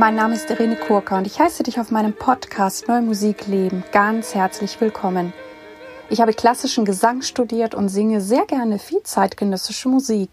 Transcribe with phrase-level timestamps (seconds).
[0.00, 3.84] Mein Name ist Irene Kurka und ich heiße dich auf meinem Podcast Neue Musik leben
[3.92, 5.34] ganz herzlich willkommen.
[6.08, 10.30] Ich habe klassischen Gesang studiert und singe sehr gerne viel zeitgenössische Musik.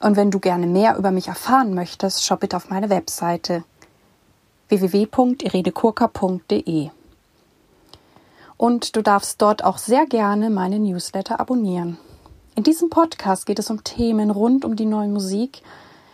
[0.00, 3.64] Und wenn du gerne mehr über mich erfahren möchtest, schau bitte auf meine Webseite
[4.70, 6.88] www.irenekurka.de.
[8.56, 11.98] Und du darfst dort auch sehr gerne meine Newsletter abonnieren.
[12.54, 15.60] In diesem Podcast geht es um Themen rund um die neue Musik.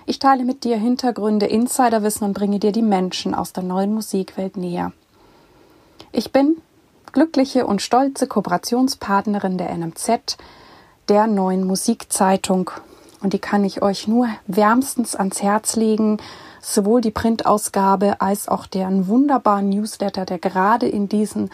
[0.09, 4.57] Ich teile mit dir Hintergründe, Insiderwissen und bringe dir die Menschen aus der neuen Musikwelt
[4.57, 4.93] näher.
[6.13, 6.57] Ich bin
[7.13, 10.37] glückliche und stolze Kooperationspartnerin der NMZ,
[11.09, 12.71] der neuen Musikzeitung
[13.21, 16.19] und die kann ich euch nur wärmstens ans Herz legen.
[16.61, 21.51] Sowohl die Printausgabe als auch deren wunderbaren Newsletter, der gerade in diesen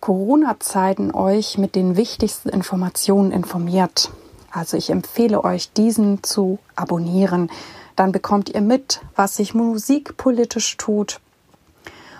[0.00, 4.10] Corona-Zeiten euch mit den wichtigsten Informationen informiert.
[4.50, 7.50] Also ich empfehle euch, diesen zu abonnieren.
[7.96, 11.20] Dann bekommt ihr mit, was sich musikpolitisch tut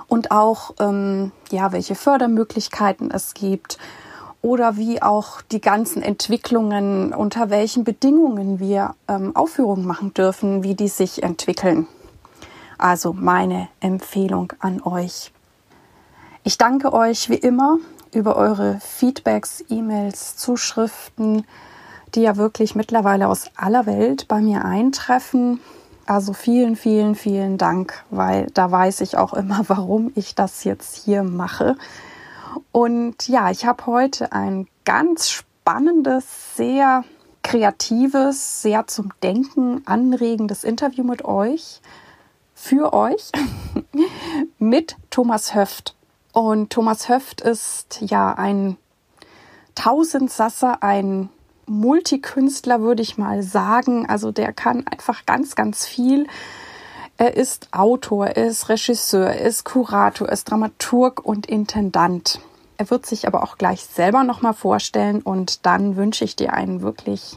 [0.08, 3.78] und auch ähm, ja, welche Fördermöglichkeiten es gibt
[4.42, 10.74] oder wie auch die ganzen Entwicklungen, unter welchen Bedingungen wir ähm, Aufführungen machen dürfen, wie
[10.74, 11.86] die sich entwickeln.
[12.78, 15.32] Also meine Empfehlung an euch.
[16.42, 17.78] Ich danke euch wie immer
[18.14, 21.44] über eure Feedbacks, E-Mails, Zuschriften,
[22.14, 25.60] die ja wirklich mittlerweile aus aller Welt bei mir eintreffen.
[26.06, 30.96] Also vielen, vielen, vielen Dank, weil da weiß ich auch immer, warum ich das jetzt
[30.96, 31.76] hier mache.
[32.72, 37.04] Und ja, ich habe heute ein ganz spannendes, sehr
[37.42, 41.80] kreatives, sehr zum Denken anregendes Interview mit euch,
[42.54, 43.30] für euch,
[44.58, 45.94] mit Thomas Höft.
[46.32, 48.76] Und Thomas Höft ist ja ein
[49.74, 51.30] Tausendsasser, ein
[51.70, 54.08] Multikünstler, würde ich mal sagen.
[54.08, 56.26] Also der kann einfach ganz, ganz viel.
[57.16, 62.40] Er ist Autor, er ist Regisseur, er ist Kurator, er ist Dramaturg und Intendant.
[62.76, 66.82] Er wird sich aber auch gleich selber nochmal vorstellen und dann wünsche ich dir ein
[66.82, 67.36] wirklich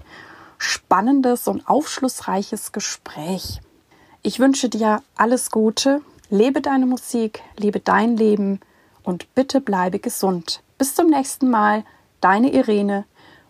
[0.58, 3.60] spannendes und aufschlussreiches Gespräch.
[4.22, 8.62] Ich wünsche dir alles Gute, lebe deine Musik, lebe dein Leben
[9.04, 10.64] und bitte bleibe gesund.
[10.78, 11.84] Bis zum nächsten Mal,
[12.22, 13.06] deine Irene.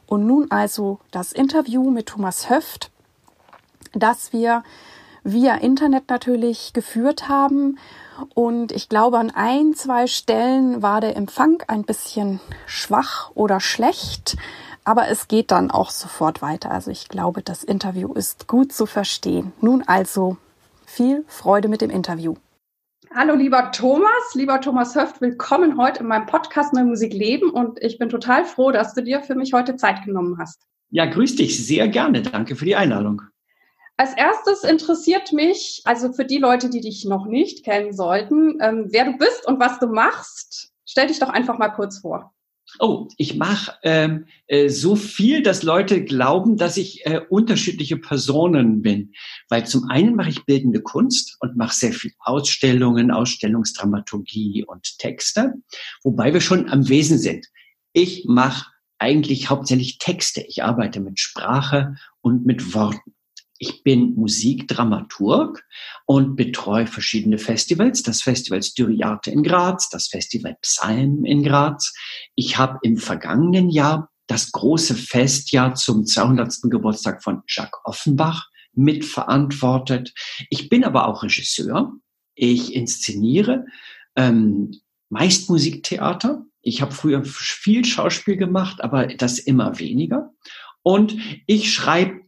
[0.08, 2.92] Und nun also das Interview mit Thomas Höft,
[3.94, 4.64] das wir
[5.24, 7.78] via Internet natürlich geführt haben.
[8.34, 14.38] Und ich glaube, an ein, zwei Stellen war der Empfang ein bisschen schwach oder schlecht.
[14.84, 16.72] Aber es geht dann auch sofort weiter.
[16.72, 19.54] Also ich glaube, das Interview ist gut zu verstehen.
[19.62, 20.38] Nun also
[20.86, 22.36] viel Freude mit dem Interview.
[23.16, 27.80] Hallo lieber Thomas, lieber Thomas Höft, willkommen heute in meinem Podcast Neue Musik Leben und
[27.84, 30.64] ich bin total froh, dass du dir für mich heute Zeit genommen hast.
[30.90, 32.24] Ja, grüß dich, sehr gerne.
[32.24, 33.22] Danke für die Einladung.
[33.98, 38.88] Als erstes interessiert mich, also für die Leute, die dich noch nicht kennen sollten, ähm,
[38.90, 40.72] wer du bist und was du machst.
[40.84, 42.34] Stell dich doch einfach mal kurz vor.
[42.80, 48.82] Oh, ich mache ähm, äh, so viel, dass Leute glauben, dass ich äh, unterschiedliche Personen
[48.82, 49.14] bin.
[49.50, 55.54] Weil zum einen mache ich bildende Kunst und mache sehr viel Ausstellungen, Ausstellungsdramaturgie und Texte,
[56.04, 57.46] wobei wir schon am Wesen sind.
[57.94, 58.66] Ich mache
[58.98, 60.42] eigentlich hauptsächlich Texte.
[60.48, 63.13] Ich arbeite mit Sprache und mit Worten.
[63.66, 65.66] Ich bin Musikdramaturg
[66.06, 68.04] und betreue verschiedene Festivals.
[68.04, 71.94] Das Festival Styriarte in Graz, das Festival Psalm in Graz.
[72.36, 76.64] Ich habe im vergangenen Jahr das große Festjahr zum 200.
[76.64, 80.14] Geburtstag von Jacques Offenbach mitverantwortet.
[80.50, 81.94] Ich bin aber auch Regisseur.
[82.36, 83.66] Ich inszeniere
[84.18, 86.44] ähm, meist Musiktheater.
[86.62, 90.34] Ich habe früher viel Schauspiel gemacht, aber das immer weniger.
[90.84, 91.16] Und
[91.48, 92.22] ich schreibe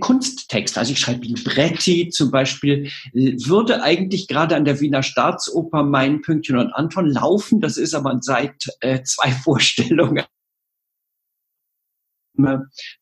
[0.00, 6.20] Kunsttexte, also ich schreibe Libretti zum Beispiel, würde eigentlich gerade an der Wiener Staatsoper mein
[6.20, 7.60] Pünktchen und Anton laufen.
[7.60, 10.24] Das ist aber seit äh, zwei Vorstellungen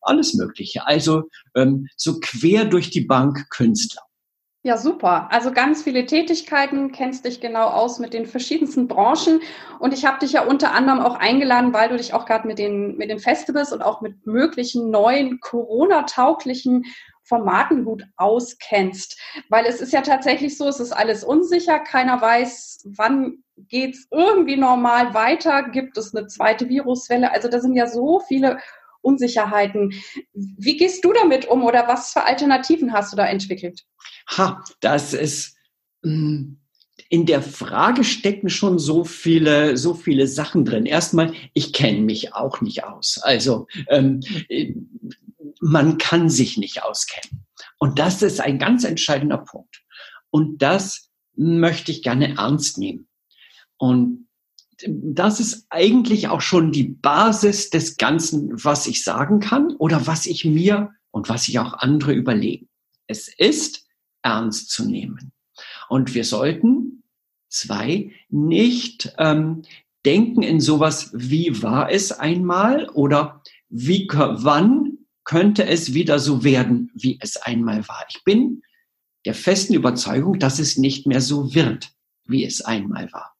[0.01, 0.85] alles Mögliche.
[0.85, 4.01] Also ähm, so quer durch die Bank Künstler.
[4.61, 5.31] Ja, super.
[5.31, 9.39] Also ganz viele Tätigkeiten, kennst dich genau aus mit den verschiedensten Branchen.
[9.79, 12.59] Und ich habe dich ja unter anderem auch eingeladen, weil du dich auch gerade mit
[12.59, 16.83] den, mit den Festivals und auch mit möglichen neuen Corona-tauglichen
[17.23, 19.17] Formaten gut auskennst.
[19.47, 21.79] Weil es ist ja tatsächlich so, es ist alles unsicher.
[21.79, 25.69] Keiner weiß, wann geht's irgendwie normal weiter.
[25.69, 27.31] Gibt es eine zweite Viruswelle?
[27.31, 28.57] Also da sind ja so viele
[29.01, 29.93] Unsicherheiten.
[30.33, 33.85] Wie gehst du damit um oder was für Alternativen hast du da entwickelt?
[34.37, 35.55] Ha, das ist
[36.03, 36.59] hm,
[37.09, 40.85] in der Frage stecken schon so viele, so viele Sachen drin.
[40.85, 43.19] Erstmal, ich kenne mich auch nicht aus.
[43.21, 44.21] Also ähm,
[45.59, 47.45] man kann sich nicht auskennen.
[47.79, 49.83] Und das ist ein ganz entscheidender Punkt.
[50.29, 53.07] Und das möchte ich gerne ernst nehmen.
[53.77, 54.27] Und
[54.87, 60.25] das ist eigentlich auch schon die Basis des Ganzen, was ich sagen kann oder was
[60.25, 62.67] ich mir und was sich auch andere überlegen.
[63.07, 63.87] Es ist
[64.21, 65.31] ernst zu nehmen.
[65.89, 67.03] Und wir sollten,
[67.49, 69.63] zwei, nicht ähm,
[70.05, 76.91] denken in sowas, wie war es einmal oder wie, wann könnte es wieder so werden,
[76.93, 78.05] wie es einmal war.
[78.09, 78.61] Ich bin
[79.25, 81.91] der festen Überzeugung, dass es nicht mehr so wird,
[82.25, 83.35] wie es einmal war.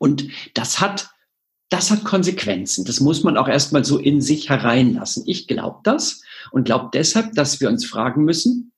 [0.00, 1.10] Und das hat,
[1.68, 2.86] das hat Konsequenzen.
[2.86, 5.24] Das muss man auch erstmal so in sich hereinlassen.
[5.26, 8.72] Ich glaube das und glaube deshalb, dass wir uns fragen müssen,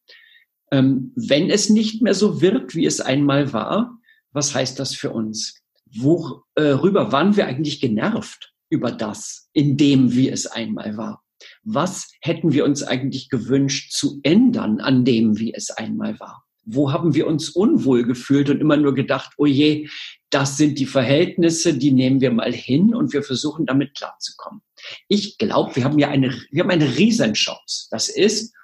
[0.72, 3.98] ähm, wenn es nicht mehr so wird, wie es einmal war,
[4.32, 5.62] was heißt das für uns?
[5.94, 11.22] Worüber äh, waren wir eigentlich genervt über das, in dem, wie es einmal war?
[11.62, 16.44] Was hätten wir uns eigentlich gewünscht zu ändern an dem, wie es einmal war?
[16.64, 19.88] Wo haben wir uns unwohl gefühlt und immer nur gedacht, oh je,
[20.30, 24.62] das sind die Verhältnisse, die nehmen wir mal hin und wir versuchen damit klarzukommen.
[25.08, 27.88] Ich glaube, wir haben ja eine, wir haben eine Riesenchance.
[27.90, 28.54] Das ist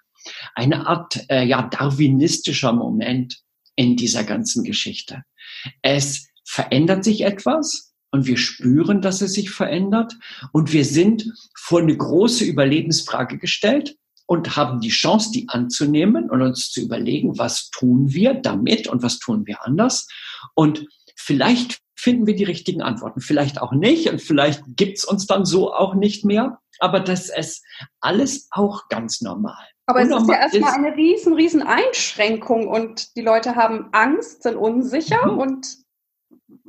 [0.54, 3.42] eine Art, äh, ja, darwinistischer Moment
[3.76, 5.22] in dieser ganzen Geschichte.
[5.82, 10.14] Es verändert sich etwas und wir spüren, dass es sich verändert
[10.52, 13.96] und wir sind vor eine große Überlebensfrage gestellt
[14.28, 19.02] und haben die Chance, die anzunehmen und uns zu überlegen, was tun wir damit und
[19.02, 20.06] was tun wir anders.
[20.54, 20.86] Und
[21.16, 25.72] vielleicht finden wir die richtigen Antworten, vielleicht auch nicht und vielleicht gibt's uns dann so
[25.72, 26.58] auch nicht mehr.
[26.78, 27.64] Aber das ist
[28.00, 29.66] alles auch ganz normal.
[29.86, 34.56] Aber es ist ja erstmal eine riesen, riesen Einschränkung und die Leute haben Angst, sind
[34.56, 35.38] unsicher mhm.
[35.38, 35.66] und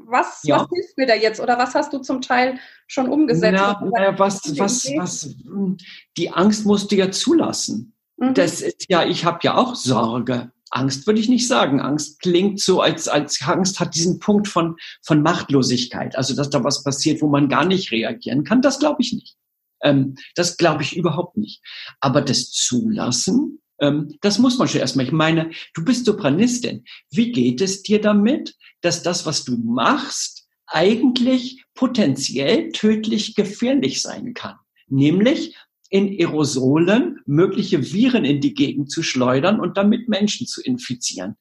[0.09, 0.61] was, ja.
[0.61, 3.57] was hilft mir da jetzt oder was hast du zum Teil schon umgesetzt?
[3.57, 5.77] Na, na, was, was, was, hm,
[6.17, 7.93] die Angst musst du ja zulassen.
[8.17, 8.33] Mhm.
[8.33, 10.51] Das ist ja, ich habe ja auch Sorge.
[10.71, 11.81] Angst würde ich nicht sagen.
[11.81, 16.15] Angst klingt so, als, als Angst hat diesen Punkt von, von Machtlosigkeit.
[16.15, 19.35] Also, dass da was passiert, wo man gar nicht reagieren kann, das glaube ich nicht.
[19.81, 21.61] Ähm, das glaube ich überhaupt nicht.
[21.99, 25.05] Aber das Zulassen, ähm, das muss man schon erstmal.
[25.05, 26.85] Ich meine, du bist Sopranistin.
[27.11, 34.33] Wie geht es dir damit, dass das, was du machst, eigentlich potenziell tödlich gefährlich sein
[34.33, 34.55] kann?
[34.87, 35.55] Nämlich
[35.89, 41.35] in Aerosolen mögliche Viren in die Gegend zu schleudern und damit Menschen zu infizieren.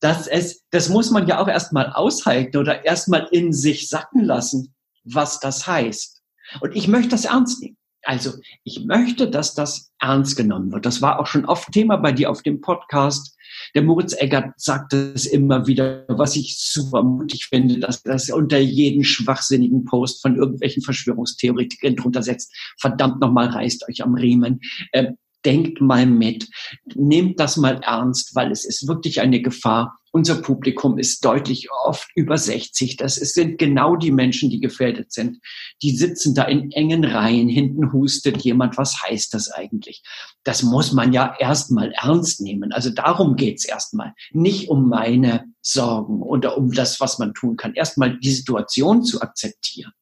[0.00, 4.74] Das, es, das muss man ja auch erstmal aushalten oder erstmal in sich sacken lassen,
[5.04, 6.22] was das heißt.
[6.60, 7.76] Und ich möchte das ernst nehmen.
[8.04, 8.32] Also
[8.64, 10.86] ich möchte, dass das ernst genommen wird.
[10.86, 13.36] Das war auch schon oft Thema bei dir auf dem Podcast.
[13.74, 18.58] Der Moritz Eggert sagt es immer wieder, was ich super mutig finde, dass das unter
[18.58, 22.54] jeden schwachsinnigen Post von irgendwelchen Verschwörungstheoretikern drunter setzt.
[22.80, 24.60] Verdammt nochmal, reißt euch am Riemen.
[24.92, 25.12] Äh,
[25.44, 26.48] denkt mal mit,
[26.94, 29.98] nehmt das mal ernst, weil es ist wirklich eine Gefahr.
[30.14, 32.96] Unser Publikum ist deutlich oft über 60.
[32.98, 35.38] Das sind genau die Menschen, die gefährdet sind.
[35.82, 38.76] Die sitzen da in engen Reihen, hinten hustet jemand.
[38.76, 40.02] Was heißt das eigentlich?
[40.44, 42.72] Das muss man ja erstmal ernst nehmen.
[42.72, 44.12] Also darum geht's erstmal.
[44.32, 47.72] Nicht um meine Sorgen oder um das, was man tun kann.
[47.72, 49.92] Erstmal die Situation zu akzeptieren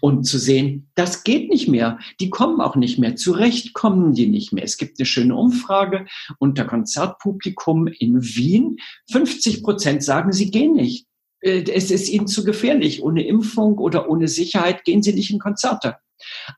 [0.00, 1.98] und zu sehen, das geht nicht mehr.
[2.20, 3.16] Die kommen auch nicht mehr.
[3.16, 4.64] Zurecht kommen die nicht mehr.
[4.64, 6.06] Es gibt eine schöne Umfrage
[6.38, 8.78] unter Konzertpublikum in Wien.
[9.10, 11.06] 50 Prozent sagen, sie gehen nicht.
[11.40, 13.02] Äh, es ist ihnen zu gefährlich.
[13.02, 15.96] Ohne Impfung oder ohne Sicherheit gehen sie nicht in Konzerte.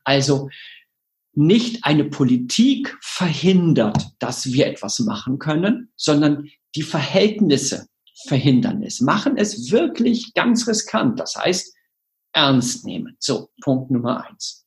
[0.03, 0.49] Also
[1.35, 7.87] nicht eine Politik verhindert, dass wir etwas machen können, sondern die Verhältnisse
[8.27, 11.19] verhindern es, machen es wirklich ganz riskant.
[11.19, 11.72] Das heißt,
[12.33, 13.15] ernst nehmen.
[13.19, 14.65] So, Punkt Nummer eins.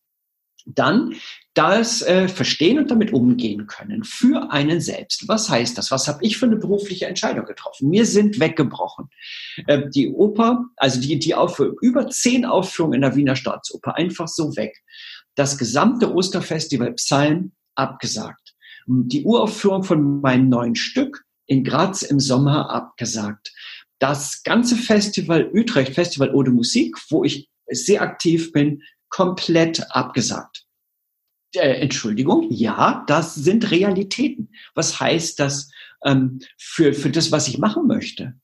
[0.67, 1.15] Dann
[1.55, 5.29] das äh, verstehen und damit umgehen können für einen selbst.
[5.29, 5.93] Was heißt das?
[5.93, 7.89] Was habe ich für eine berufliche Entscheidung getroffen?
[7.89, 9.09] Mir sind weggebrochen.
[9.69, 14.27] Äh, die Oper, also die, die Aufführung, über zehn Aufführungen in der Wiener Staatsoper, einfach
[14.27, 14.77] so weg.
[15.37, 18.55] Das gesamte Osterfestival Psalm abgesagt.
[18.89, 23.53] Die Uraufführung von meinem neuen Stück in Graz im Sommer abgesagt.
[23.99, 30.65] Das ganze Festival Utrecht, Festival Ode Musik, wo ich sehr aktiv bin, komplett abgesagt.
[31.55, 34.51] Äh, Entschuldigung, ja, das sind Realitäten.
[34.75, 35.71] Was heißt das
[36.05, 38.35] ähm, für, für das, was ich machen möchte?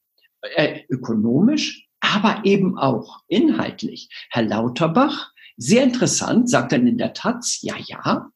[0.56, 4.08] Äh, ökonomisch, aber eben auch inhaltlich.
[4.30, 8.30] Herr Lauterbach, sehr interessant, sagt dann in der Taz, ja, ja,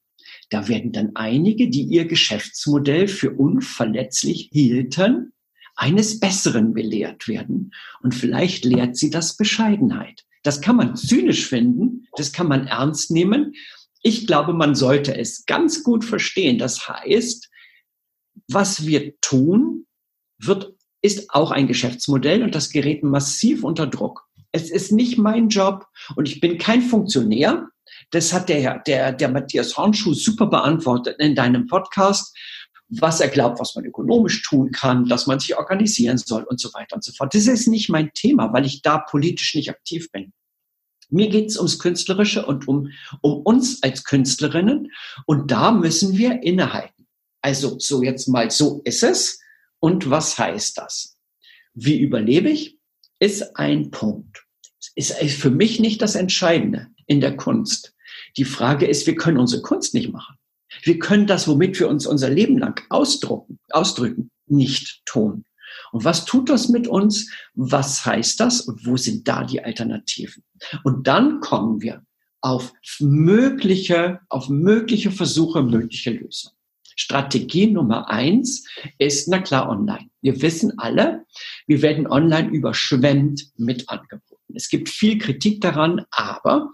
[0.51, 5.33] da werden dann einige, die ihr Geschäftsmodell für unverletzlich hielten,
[5.75, 7.73] eines Besseren belehrt werden.
[8.03, 10.26] Und vielleicht lehrt sie das Bescheidenheit.
[10.47, 13.55] Das kann man zynisch finden, das kann man ernst nehmen.
[14.03, 16.59] Ich glaube, man sollte es ganz gut verstehen.
[16.59, 17.51] Das heißt,
[18.49, 19.87] was wir tun,
[20.39, 20.73] wird
[21.03, 24.25] ist auch ein Geschäftsmodell und das gerät massiv unter Druck.
[24.53, 27.69] Es ist nicht mein Job und ich bin kein Funktionär.
[28.11, 32.37] Das hat der, der, der Matthias Hornschuh super beantwortet in deinem Podcast
[32.89, 36.73] was er glaubt, was man ökonomisch tun kann, dass man sich organisieren soll und so
[36.73, 37.35] weiter und so fort.
[37.35, 40.33] Das ist nicht mein Thema, weil ich da politisch nicht aktiv bin.
[41.09, 42.91] Mir geht es ums Künstlerische und um,
[43.21, 44.93] um uns als Künstlerinnen.
[45.27, 47.07] Und da müssen wir innehalten.
[47.43, 49.41] Also so jetzt mal, so ist es.
[49.79, 51.17] Und was heißt das?
[51.75, 52.79] Wie überlebe ich?
[53.21, 54.45] Ist ein Punkt.
[54.95, 57.95] Ist für mich nicht das Entscheidende in der Kunst.
[58.37, 60.37] Die Frage ist, wir können unsere Kunst nicht machen.
[60.83, 65.45] Wir können das, womit wir uns unser Leben lang ausdrucken, ausdrücken, nicht tun.
[65.93, 67.31] Und was tut das mit uns?
[67.55, 68.61] Was heißt das?
[68.61, 70.43] Und wo sind da die Alternativen?
[70.85, 72.03] Und dann kommen wir
[72.41, 76.57] auf mögliche, auf mögliche Versuche, mögliche Lösungen.
[76.97, 78.67] Strategie Nummer eins
[78.99, 80.09] ist, na klar, online.
[80.23, 81.25] Wir wissen alle,
[81.67, 84.55] wir werden online überschwemmt mit Angeboten.
[84.55, 86.73] Es gibt viel Kritik daran, aber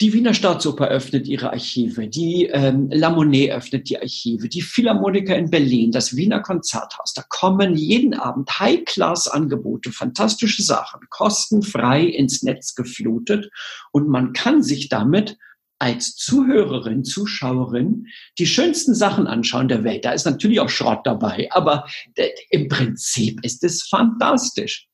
[0.00, 5.36] die Wiener Staatsoper öffnet ihre Archive, die ähm, La Monnaie öffnet die Archive, die Philharmoniker
[5.36, 7.14] in Berlin, das Wiener Konzerthaus.
[7.14, 13.50] Da kommen jeden Abend High-Class-Angebote, fantastische Sachen, kostenfrei ins Netz geflutet
[13.90, 15.36] und man kann sich damit
[15.80, 18.06] als Zuhörerin, Zuschauerin
[18.38, 20.04] die schönsten Sachen anschauen der Welt.
[20.04, 24.88] Da ist natürlich auch Schrott dabei, aber äh, im Prinzip ist es fantastisch.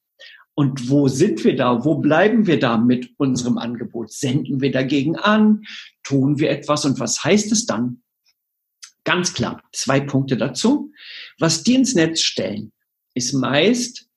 [0.55, 1.85] Und wo sind wir da?
[1.85, 4.13] Wo bleiben wir da mit unserem Angebot?
[4.13, 5.65] Senden wir dagegen an?
[6.05, 6.85] Tun wir etwas?
[6.85, 8.03] Und was heißt es dann?
[9.03, 10.93] Ganz klar, zwei Punkte dazu.
[11.39, 12.73] Was die ins Netz stellen,
[13.15, 14.09] ist meist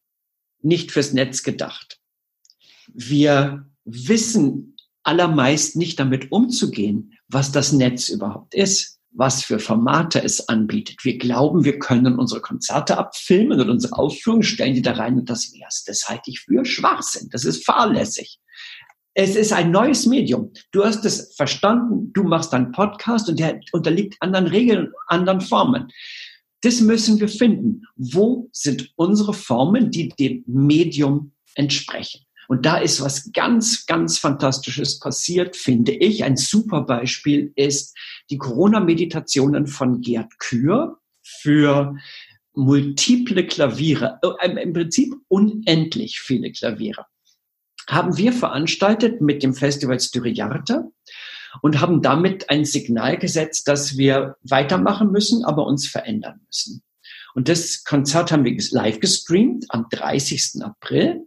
[0.61, 1.99] nicht fürs Netz gedacht.
[2.93, 10.47] Wir wissen allermeist nicht damit umzugehen, was das Netz überhaupt ist was für Formate es
[10.47, 11.03] anbietet.
[11.03, 15.29] Wir glauben, wir können unsere Konzerte abfilmen und unsere Aufführungen stellen die da rein und
[15.29, 15.83] das wär's.
[15.85, 17.29] Das halte ich für Schwachsinn.
[17.31, 18.39] Das ist fahrlässig.
[19.13, 20.51] Es ist ein neues Medium.
[20.71, 25.87] Du hast es verstanden, du machst einen Podcast und der unterliegt anderen Regeln anderen Formen.
[26.61, 27.81] Das müssen wir finden.
[27.95, 32.26] Wo sind unsere Formen, die dem Medium entsprechen?
[32.47, 36.23] Und da ist was ganz, ganz Fantastisches passiert, finde ich.
[36.23, 37.95] Ein super Beispiel ist
[38.29, 41.95] die Corona-Meditationen von Gerd Kür für
[42.57, 47.05] multiple Klaviere, äh, im Prinzip unendlich viele Klaviere,
[47.87, 50.91] haben wir veranstaltet mit dem Festival Styriarte
[51.61, 56.81] und haben damit ein Signal gesetzt, dass wir weitermachen müssen, aber uns verändern müssen.
[57.35, 60.63] Und das Konzert haben wir live gestreamt am 30.
[60.63, 61.26] April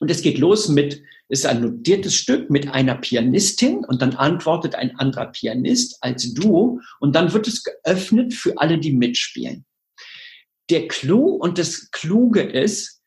[0.00, 4.74] und es geht los mit, ist ein notiertes Stück mit einer Pianistin und dann antwortet
[4.74, 9.64] ein anderer Pianist als Duo und dann wird es geöffnet für alle, die mitspielen.
[10.70, 13.02] Der Clou und das Kluge ist,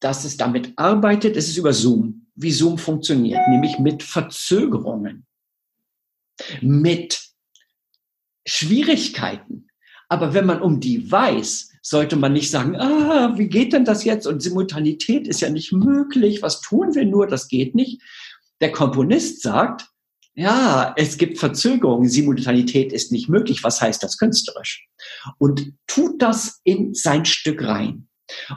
[0.00, 5.26] dass es damit arbeitet, es ist über Zoom, wie Zoom funktioniert, nämlich mit Verzögerungen,
[6.60, 7.26] mit
[8.46, 9.68] Schwierigkeiten.
[10.08, 14.02] Aber wenn man um die weiß, sollte man nicht sagen, ah, wie geht denn das
[14.02, 14.26] jetzt?
[14.26, 16.42] Und Simultanität ist ja nicht möglich.
[16.42, 17.28] Was tun wir nur?
[17.28, 18.02] Das geht nicht.
[18.60, 19.86] Der Komponist sagt,
[20.34, 22.08] ja, es gibt Verzögerungen.
[22.08, 23.62] Simultanität ist nicht möglich.
[23.62, 24.88] Was heißt das künstlerisch?
[25.38, 28.08] Und tut das in sein Stück rein.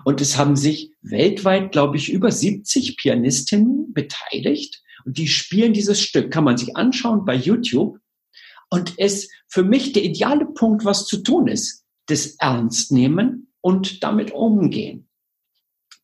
[0.05, 4.81] Und es haben sich weltweit, glaube ich, über 70 Pianistinnen beteiligt.
[5.05, 6.31] Und die spielen dieses Stück.
[6.31, 7.99] Kann man sich anschauen bei YouTube.
[8.71, 14.03] Und es für mich der ideale Punkt, was zu tun ist das ernst nehmen und
[14.03, 15.07] damit umgehen.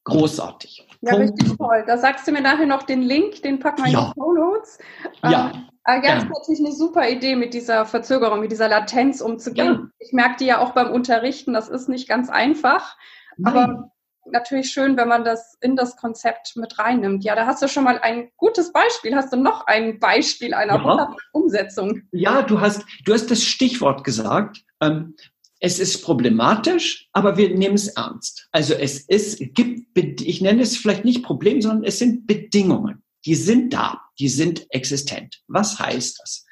[0.04, 0.88] Großartig.
[1.02, 1.42] Ja, Punkt.
[1.42, 1.84] richtig toll.
[1.88, 4.00] Da sagst du mir nachher noch den Link, den packen wir ja.
[4.00, 4.78] in die Show Notes.
[5.24, 5.52] Ja.
[5.54, 6.30] Ähm, aber ganz ja.
[6.30, 9.68] natürlich eine super Idee, mit dieser Verzögerung, mit dieser Latenz umzugehen.
[9.68, 9.88] Ja.
[10.00, 12.98] Ich merke die ja auch beim Unterrichten, das ist nicht ganz einfach.
[13.38, 13.54] Nein.
[13.54, 13.92] Aber
[14.26, 17.24] natürlich schön, wenn man das in das Konzept mit reinnimmt.
[17.24, 19.16] Ja, da hast du schon mal ein gutes Beispiel.
[19.16, 21.16] Hast du noch ein Beispiel einer ja.
[21.32, 22.02] Umsetzung?
[22.12, 24.64] Ja, du hast, du hast das Stichwort gesagt.
[24.82, 25.16] Ähm,
[25.60, 28.48] es ist problematisch, aber wir nehmen es ernst.
[28.52, 33.04] Also es ist, gibt, ich nenne es vielleicht nicht Problem, sondern es sind Bedingungen.
[33.26, 35.42] Die sind da, die sind existent.
[35.48, 36.46] Was heißt das?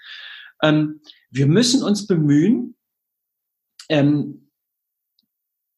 [0.64, 2.76] Ähm, wir müssen uns bemühen,
[3.90, 4.50] ähm,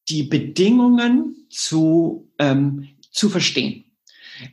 [0.07, 3.85] die Bedingungen zu, ähm, zu verstehen.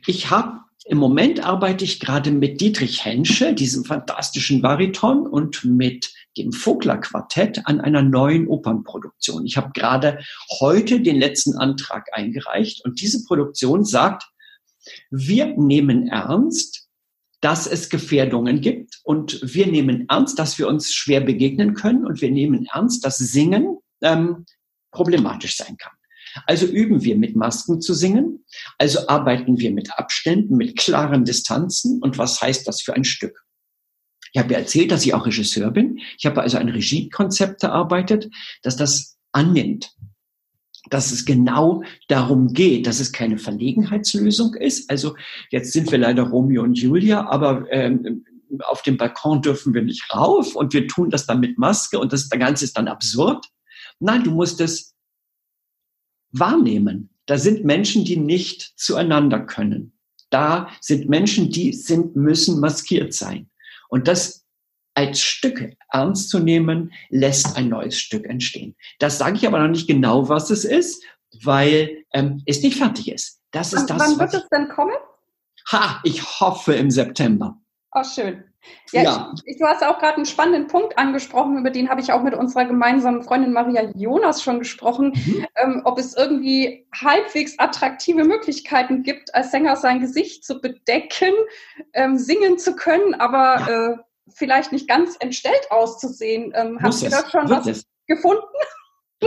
[0.07, 6.12] Ich habe im Moment arbeite ich gerade mit Dietrich Henschel, diesem fantastischen Bariton, und mit
[6.37, 9.45] dem Vogler Quartett an einer neuen Opernproduktion.
[9.45, 10.19] Ich habe gerade
[10.59, 14.23] heute den letzten Antrag eingereicht und diese Produktion sagt,
[15.09, 16.87] wir nehmen ernst,
[17.41, 22.21] dass es Gefährdungen gibt und wir nehmen ernst, dass wir uns schwer begegnen können und
[22.21, 24.45] wir nehmen ernst, dass Singen ähm,
[24.91, 25.91] problematisch sein kann.
[26.45, 28.45] Also üben wir mit Masken zu singen,
[28.77, 33.42] also arbeiten wir mit Abständen, mit klaren Distanzen und was heißt das für ein Stück?
[34.33, 35.99] Ich habe ja erzählt, dass ich auch Regisseur bin.
[36.17, 38.29] Ich habe also ein Regiekonzept erarbeitet,
[38.63, 39.95] dass das annimmt,
[40.89, 44.89] dass es genau darum geht, dass es keine Verlegenheitslösung ist.
[44.89, 45.15] Also
[45.51, 48.25] jetzt sind wir leider Romeo und Julia, aber ähm,
[48.63, 52.11] auf dem Balkon dürfen wir nicht rauf und wir tun das dann mit Maske und
[52.11, 53.45] das, das Ganze ist dann absurd.
[53.99, 54.95] Nein, du musst es
[56.31, 57.11] wahrnehmen.
[57.27, 59.93] Da sind Menschen, die nicht zueinander können.
[60.31, 63.51] Da sind Menschen, die sind, müssen maskiert sein.
[63.93, 64.43] Und das
[64.95, 68.75] als Stück ernst zu nehmen, lässt ein neues Stück entstehen.
[68.97, 71.05] Das sage ich aber noch nicht genau, was es ist,
[71.43, 73.39] weil ähm, es nicht fertig ist.
[73.51, 74.09] Das ist wann, das.
[74.09, 74.95] Wann wird es denn kommen?
[75.71, 77.55] Ha, ich hoffe im September.
[77.91, 78.43] Oh, schön.
[78.91, 79.33] Ja, ja.
[79.45, 82.33] Ich, du hast auch gerade einen spannenden Punkt angesprochen, über den habe ich auch mit
[82.33, 85.47] unserer gemeinsamen Freundin Maria Jonas schon gesprochen, mhm.
[85.55, 91.33] ähm, ob es irgendwie halbwegs attraktive Möglichkeiten gibt, als Sänger sein Gesicht zu bedecken,
[91.93, 93.91] ähm, singen zu können, aber ja.
[93.93, 93.97] äh,
[94.29, 96.53] vielleicht nicht ganz entstellt auszusehen.
[96.55, 97.85] Ähm, hast du da schon was es.
[98.07, 98.41] gefunden?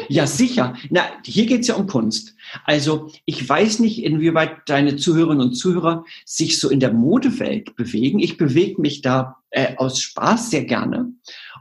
[0.09, 0.77] Ja, sicher.
[0.91, 2.35] Na, hier geht's ja um Kunst.
[2.65, 8.19] Also ich weiß nicht, inwieweit deine Zuhörerinnen und Zuhörer sich so in der Modewelt bewegen.
[8.19, 11.13] Ich bewege mich da äh, aus Spaß sehr gerne.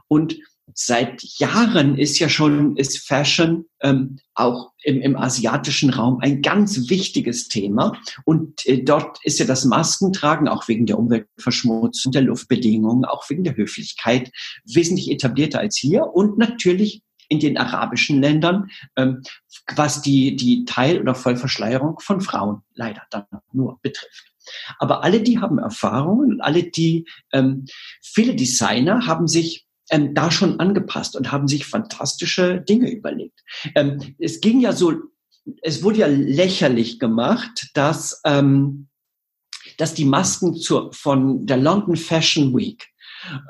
[0.08, 0.36] Und
[0.74, 6.90] seit Jahren ist ja schon ist Fashion ähm, auch im, im asiatischen Raum ein ganz
[6.90, 7.98] wichtiges Thema.
[8.24, 13.44] Und äh, dort ist ja das Maskentragen auch wegen der Umweltverschmutzung, der Luftbedingungen, auch wegen
[13.44, 14.30] der Höflichkeit
[14.64, 16.08] wesentlich etablierter als hier.
[16.12, 19.22] Und natürlich in den arabischen Ländern, ähm,
[19.74, 24.32] was die, die Teil- oder Vollverschleierung von Frauen leider dann nur betrifft.
[24.78, 27.66] Aber alle, die haben Erfahrungen alle, die, ähm,
[28.02, 33.40] viele Designer haben sich ähm, da schon angepasst und haben sich fantastische Dinge überlegt.
[33.74, 34.94] Ähm, es ging ja so,
[35.62, 38.88] es wurde ja lächerlich gemacht, dass, ähm,
[39.78, 42.88] dass die Masken zur, von der London Fashion Week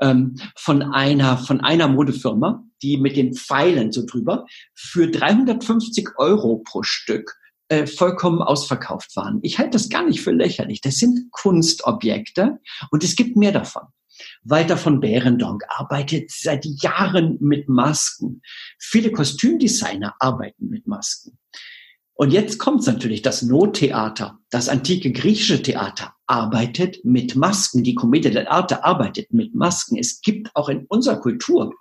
[0.01, 6.59] ähm, von einer, von einer Modefirma, die mit den Pfeilen so drüber, für 350 Euro
[6.59, 7.37] pro Stück
[7.68, 9.40] äh, vollkommen ausverkauft waren.
[9.42, 10.81] Ich halte das gar nicht für lächerlich.
[10.81, 12.59] Das sind Kunstobjekte
[12.90, 13.83] und es gibt mehr davon.
[14.44, 18.40] Walter von Behrendonk arbeitet seit Jahren mit Masken.
[18.79, 21.38] Viele Kostümdesigner arbeiten mit Masken.
[22.16, 27.85] Und jetzt kommt natürlich das Nottheater, das antike griechische Theater arbeitet mit Masken.
[27.85, 29.98] Die Commedia dell'arte arbeitet mit Masken.
[29.98, 31.74] Es gibt auch in unserer Kultur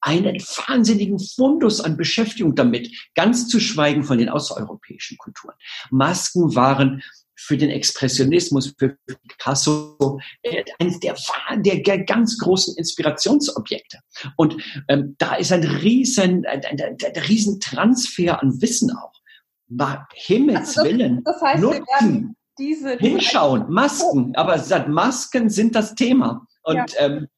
[0.00, 5.54] einen wahnsinnigen Fundus an Beschäftigung damit, ganz zu schweigen von den außereuropäischen Kulturen.
[5.90, 7.02] Masken waren
[7.34, 8.96] für den Expressionismus, für
[9.28, 10.20] Picasso,
[10.78, 11.16] eines der,
[11.56, 13.98] der, ganz großen Inspirationsobjekte.
[14.36, 14.56] Und
[14.88, 19.21] ähm, da ist ein riesen, ein, ein, ein, ein riesen Transfer an Wissen auch.
[20.14, 21.24] Himmels also das, Willen.
[21.24, 26.46] Das heißt, nutzen, diese, diese hinschauen, Masken, aber seit Masken sind das Thema.
[26.64, 26.86] Und ja.
[26.98, 27.28] ähm,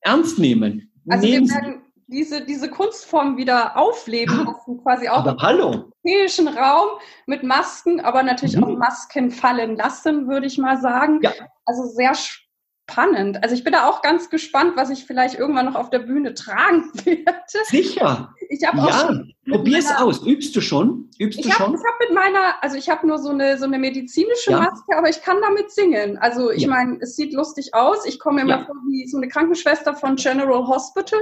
[0.00, 0.90] ernst nehmen.
[1.08, 6.98] Also wir werden diese, diese Kunstform wieder aufleben lassen, quasi auch aber im europäischen Raum
[7.26, 8.64] mit Masken, aber natürlich mhm.
[8.64, 11.20] auch Masken fallen lassen, würde ich mal sagen.
[11.22, 11.32] Ja.
[11.64, 12.41] Also sehr spannend.
[12.96, 16.34] Also ich bin da auch ganz gespannt, was ich vielleicht irgendwann noch auf der Bühne
[16.34, 17.42] tragen werde.
[17.64, 18.34] Sicher.
[18.48, 19.22] Ich habe ja.
[19.48, 20.24] Probier es aus.
[20.26, 21.10] Übst du schon?
[21.18, 21.74] Übst ich du hab, schon?
[21.74, 24.60] Ich habe mit meiner, also ich habe nur so eine so eine medizinische ja.
[24.60, 26.18] Maske, aber ich kann damit singen.
[26.18, 26.68] Also ich ja.
[26.68, 28.06] meine, es sieht lustig aus.
[28.06, 28.64] Ich komme immer ja.
[28.64, 31.20] vor wie so eine Krankenschwester von General Hospital,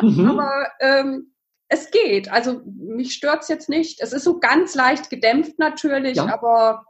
[0.00, 0.30] mhm.
[0.30, 1.32] aber ähm,
[1.68, 2.30] es geht.
[2.30, 4.00] Also mich stört's jetzt nicht.
[4.00, 6.84] Es ist so ganz leicht gedämpft natürlich, aber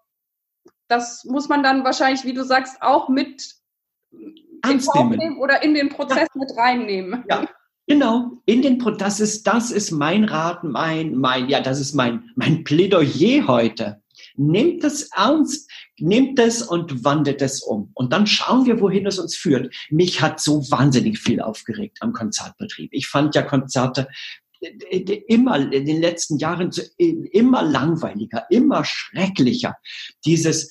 [0.88, 3.59] das muss man dann wahrscheinlich, wie du sagst, auch mit
[4.62, 5.38] ernst nehmen.
[5.38, 6.40] oder in den Prozess ja.
[6.40, 7.24] mit reinnehmen.
[7.28, 7.48] Ja,
[7.86, 8.42] genau.
[8.46, 12.30] In den Pro das ist das ist mein Rat, mein mein ja, das ist mein
[12.36, 14.02] mein Plädoyer heute.
[14.36, 17.90] Nehmt es ernst, nehmt es und wandelt es um.
[17.94, 19.74] Und dann schauen wir, wohin es uns führt.
[19.90, 22.90] Mich hat so wahnsinnig viel aufgeregt am Konzertbetrieb.
[22.92, 24.08] Ich fand ja Konzerte
[24.60, 29.76] äh, immer in den letzten Jahren immer langweiliger, immer schrecklicher.
[30.24, 30.70] Dieses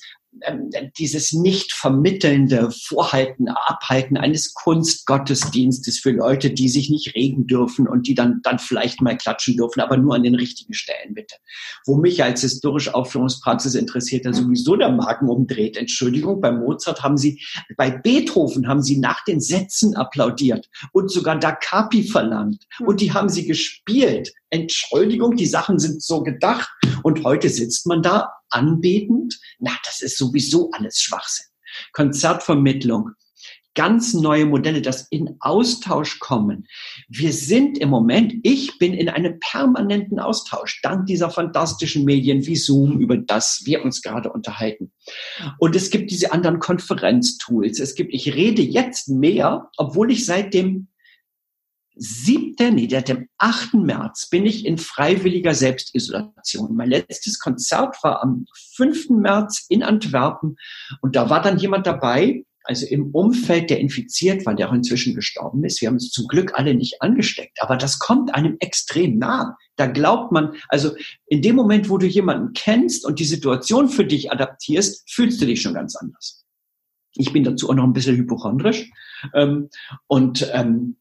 [0.96, 8.06] dieses nicht vermittelnde Vorhalten, Abhalten eines Kunstgottesdienstes für Leute, die sich nicht regen dürfen und
[8.06, 11.36] die dann, dann vielleicht mal klatschen dürfen, aber nur an den richtigen Stellen bitte.
[11.84, 15.76] Wo mich als historische Aufführungspraxis interessiert, da sowieso der Magen umdreht.
[15.76, 17.42] Entschuldigung, bei Mozart haben sie,
[17.76, 23.12] bei Beethoven haben sie nach den Sätzen applaudiert und sogar Da Capi verlangt und die
[23.12, 24.32] haben sie gespielt.
[24.50, 26.68] Entschuldigung, die Sachen sind so gedacht
[27.02, 29.38] und heute sitzt man da anbetend.
[29.58, 31.46] Na, das ist sowieso alles Schwachsinn.
[31.92, 33.10] Konzertvermittlung.
[33.74, 36.66] ganz neue Modelle, das in Austausch kommen.
[37.08, 42.56] Wir sind im Moment, ich bin in einem permanenten Austausch, dank dieser fantastischen Medien wie
[42.56, 44.92] Zoom, über das wir uns gerade unterhalten.
[45.58, 47.78] Und es gibt diese anderen Konferenztools.
[47.78, 50.89] Es gibt, ich rede jetzt mehr, obwohl ich seit dem
[52.02, 53.74] 7., nee, dem 8.
[53.74, 56.74] März bin ich in freiwilliger Selbstisolation.
[56.74, 59.10] Mein letztes Konzert war am 5.
[59.10, 60.56] März in Antwerpen
[61.02, 65.14] und da war dann jemand dabei, also im Umfeld, der infiziert war, der auch inzwischen
[65.14, 65.82] gestorben ist.
[65.82, 69.58] Wir haben uns zum Glück alle nicht angesteckt, aber das kommt einem extrem nah.
[69.76, 70.92] Da glaubt man, also
[71.26, 75.46] in dem Moment, wo du jemanden kennst und die Situation für dich adaptierst, fühlst du
[75.46, 76.46] dich schon ganz anders.
[77.14, 78.90] Ich bin dazu auch noch ein bisschen hypochondrisch
[79.34, 79.68] ähm,
[80.06, 80.96] und ähm,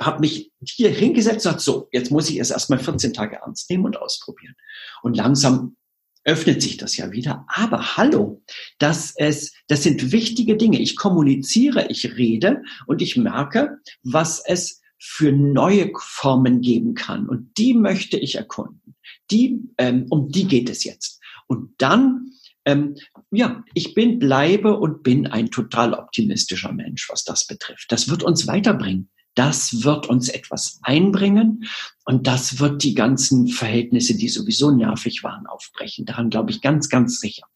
[0.00, 3.70] habe mich hier hingesetzt und gesagt, so, jetzt muss ich es erstmal 14 Tage ernst
[3.70, 4.54] nehmen und ausprobieren.
[5.02, 5.76] Und langsam
[6.24, 7.44] öffnet sich das ja wieder.
[7.48, 8.42] Aber hallo,
[8.78, 10.80] das, es, das sind wichtige Dinge.
[10.80, 17.28] Ich kommuniziere, ich rede und ich merke, was es für neue Formen geben kann.
[17.28, 18.96] Und die möchte ich erkunden.
[19.30, 21.20] Die, ähm, um die geht es jetzt.
[21.46, 22.30] Und dann,
[22.64, 22.96] ähm,
[23.30, 27.92] ja, ich bin, bleibe und bin ein total optimistischer Mensch, was das betrifft.
[27.92, 31.64] Das wird uns weiterbringen das wird uns etwas einbringen
[32.04, 36.04] und das wird die ganzen Verhältnisse, die sowieso nervig waren, aufbrechen.
[36.04, 37.46] Daran glaube ich ganz, ganz sicher.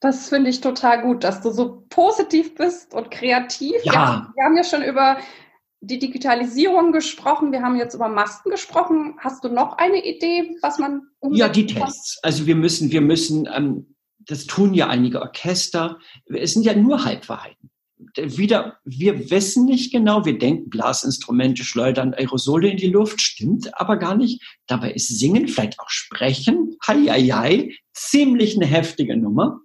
[0.00, 3.74] Das finde ich total gut, dass du so positiv bist und kreativ.
[3.84, 3.92] Ja.
[3.92, 4.32] ja.
[4.34, 5.18] Wir haben ja schon über
[5.80, 7.52] die Digitalisierung gesprochen.
[7.52, 9.16] Wir haben jetzt über Masken gesprochen.
[9.18, 12.18] Hast du noch eine Idee, was man Ja, die Tests.
[12.22, 15.98] Also wir müssen, wir müssen, ähm, das tun ja einige Orchester.
[16.26, 17.70] Es sind ja nur Halbwahrheiten
[18.16, 23.96] wieder, wir wissen nicht genau, wir denken, Blasinstrumente schleudern Aerosole in die Luft, stimmt aber
[23.96, 24.42] gar nicht.
[24.66, 29.60] Dabei ist Singen, vielleicht auch Sprechen, hei, hei, hei, ziemlich eine heftige Nummer.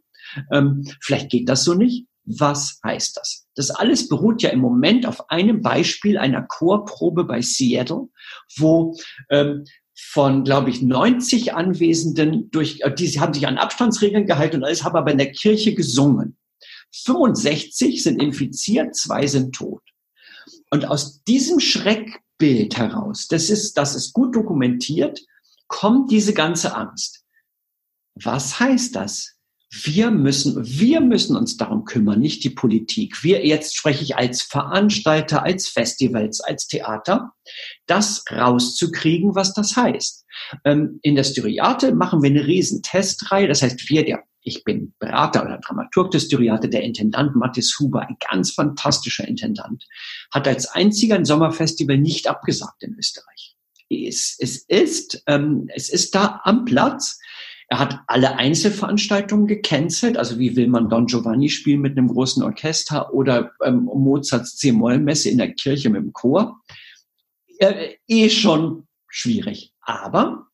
[0.51, 2.07] Ähm, vielleicht geht das so nicht.
[2.25, 3.47] Was heißt das?
[3.55, 8.07] Das alles beruht ja im Moment auf einem Beispiel einer Chorprobe bei Seattle,
[8.57, 8.97] wo
[9.29, 9.65] ähm,
[9.95, 14.83] von, glaube ich, 90 Anwesenden durch, äh, die haben sich an Abstandsregeln gehalten und alles
[14.83, 16.37] haben aber in der Kirche gesungen.
[16.93, 19.81] 65 sind infiziert, zwei sind tot.
[20.69, 25.21] Und aus diesem Schreckbild heraus, das ist, das ist gut dokumentiert,
[25.67, 27.23] kommt diese ganze Angst.
[28.15, 29.31] Was heißt das?
[29.71, 33.23] Wir müssen, wir müssen uns darum kümmern, nicht die Politik.
[33.23, 37.33] Wir, jetzt spreche ich als Veranstalter, als Festivals, als Theater,
[37.87, 40.25] das rauszukriegen, was das heißt.
[40.63, 43.47] Ähm, in der Styriate machen wir eine riesen Testreihe.
[43.47, 48.07] Das heißt, wir, der ich bin Berater oder Dramaturg des Styriate, der Intendant Mathis Huber,
[48.07, 49.87] ein ganz fantastischer Intendant,
[50.31, 53.55] hat als einziger ein Sommerfestival nicht abgesagt in Österreich.
[53.89, 57.19] Es, es, ist, ähm, es ist da am Platz.
[57.67, 62.43] Er hat alle Einzelveranstaltungen gecancelt, also wie will man Don Giovanni spielen mit einem großen
[62.43, 66.61] Orchester oder ähm, Mozarts C-Moll-Messe in der Kirche mit dem Chor.
[67.59, 69.73] Äh, eh schon schwierig.
[69.81, 70.47] Aber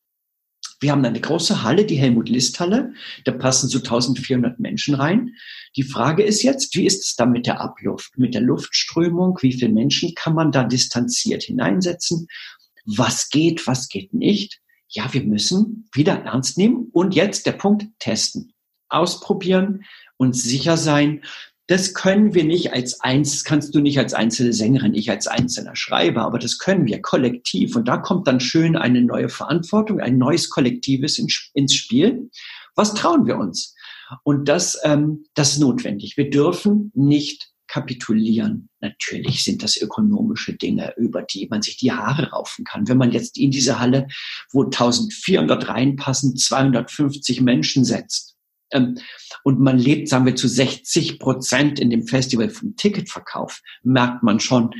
[0.80, 2.94] wir haben eine große Halle, die Helmut-List-Halle.
[3.24, 5.34] Da passen so 1400 Menschen rein.
[5.76, 9.38] Die Frage ist jetzt, wie ist es da mit der Abluft, mit der Luftströmung?
[9.42, 12.28] Wie viele Menschen kann man da distanziert hineinsetzen?
[12.86, 14.60] Was geht, was geht nicht?
[14.88, 18.54] Ja, wir müssen wieder ernst nehmen und jetzt der Punkt testen.
[18.88, 19.84] Ausprobieren
[20.16, 21.22] und sicher sein,
[21.70, 25.76] das können wir nicht als eins, kannst du nicht als einzelne Sängerin, ich als einzelner
[25.76, 27.76] Schreiber, aber das können wir kollektiv.
[27.76, 31.20] Und da kommt dann schön eine neue Verantwortung, ein neues Kollektives
[31.54, 32.28] ins Spiel.
[32.74, 33.76] Was trauen wir uns?
[34.24, 36.16] Und das, ähm, das ist notwendig.
[36.16, 38.68] Wir dürfen nicht kapitulieren.
[38.80, 42.88] Natürlich sind das ökonomische Dinge, über die man sich die Haare raufen kann.
[42.88, 44.08] Wenn man jetzt in diese Halle,
[44.50, 48.29] wo 1400 reinpassen, 250 Menschen setzt,
[48.72, 54.40] und man lebt, sagen wir, zu 60 Prozent in dem Festival vom Ticketverkauf, merkt man
[54.40, 54.70] schon,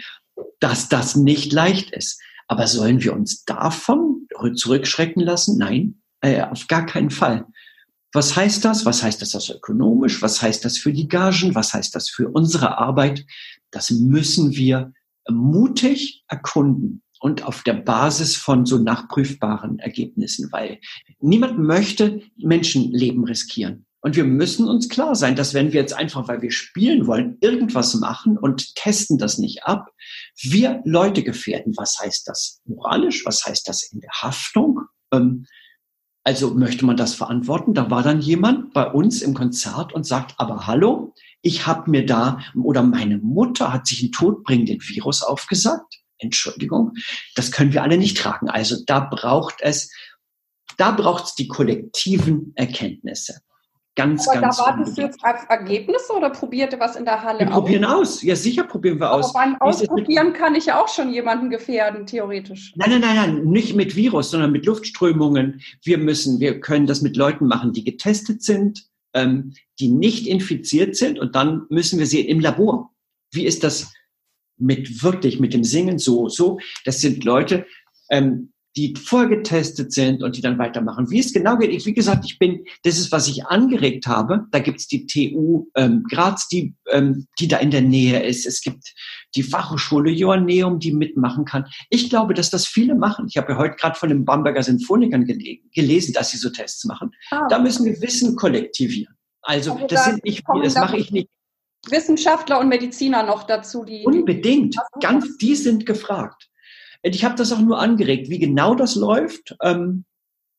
[0.60, 2.20] dass das nicht leicht ist.
[2.48, 5.58] Aber sollen wir uns davon zurückschrecken lassen?
[5.58, 7.46] Nein, äh, auf gar keinen Fall.
[8.12, 8.84] Was heißt das?
[8.84, 10.20] Was heißt das also ökonomisch?
[10.20, 11.54] Was heißt das für die Gagen?
[11.54, 13.24] Was heißt das für unsere Arbeit?
[13.70, 14.92] Das müssen wir
[15.28, 20.80] mutig erkunden und auf der Basis von so nachprüfbaren Ergebnissen, weil
[21.20, 23.86] niemand möchte Menschenleben riskieren.
[24.02, 27.36] Und wir müssen uns klar sein, dass wenn wir jetzt einfach, weil wir spielen wollen,
[27.42, 29.90] irgendwas machen und testen das nicht ab,
[30.40, 31.74] wir Leute gefährden.
[31.76, 33.26] Was heißt das moralisch?
[33.26, 34.80] Was heißt das in der Haftung?
[35.12, 35.44] Ähm,
[36.24, 37.74] also möchte man das verantworten?
[37.74, 42.04] Da war dann jemand bei uns im Konzert und sagt, aber hallo, ich habe mir
[42.04, 45.89] da, oder meine Mutter hat sich einen todbringenden Virus aufgesagt.
[46.20, 46.92] Entschuldigung,
[47.34, 48.48] das können wir alle nicht tragen.
[48.48, 49.92] Also da braucht es,
[50.76, 53.40] da braucht es die kollektiven Erkenntnisse.
[53.96, 54.56] Ganz, Aber ganz.
[54.56, 57.84] da wartest du jetzt auf Ergebnisse oder probiert ihr was in der Halle wir probieren
[57.84, 58.22] aus.
[58.22, 59.34] Ja, sicher probieren wir aus.
[59.34, 62.72] Aber beim Ausprobieren kann ich ja auch schon jemanden gefährden, theoretisch.
[62.76, 65.60] Nein, nein, nein, nein, nicht mit Virus, sondern mit Luftströmungen.
[65.82, 70.94] Wir müssen, wir können das mit Leuten machen, die getestet sind, ähm, die nicht infiziert
[70.94, 72.92] sind und dann müssen wir sie im Labor.
[73.32, 73.92] Wie ist das
[74.60, 76.58] mit wirklich mit dem Singen so, so?
[76.84, 77.66] Das sind Leute,
[78.10, 81.10] ähm, die vorgetestet sind und die dann weitermachen.
[81.10, 84.46] Wie es genau geht, ich, wie gesagt, ich bin, das ist, was ich angeregt habe.
[84.52, 88.46] Da gibt's die TU ähm, Graz, die, ähm, die da in der Nähe ist.
[88.46, 88.94] Es gibt
[89.34, 91.66] die Fachhochschule Joanneum, die mitmachen kann.
[91.88, 93.26] Ich glaube, dass das viele machen.
[93.28, 96.84] Ich habe ja heute gerade von den Bamberger Sinfonikern gele gelesen, dass sie so Tests
[96.84, 97.10] machen.
[97.32, 99.14] Ah, Da müssen wir Wissen kollektivieren.
[99.42, 101.28] Also, Also das da sind nicht, kommen das mache ich nicht
[101.88, 104.00] Wissenschaftler und Mediziner noch dazu, die.
[104.00, 104.76] die unbedingt.
[105.00, 106.48] Ganz, die sind gefragt.
[107.02, 108.28] Und Ich habe das auch nur angeregt.
[108.28, 110.04] Wie genau das läuft, ähm,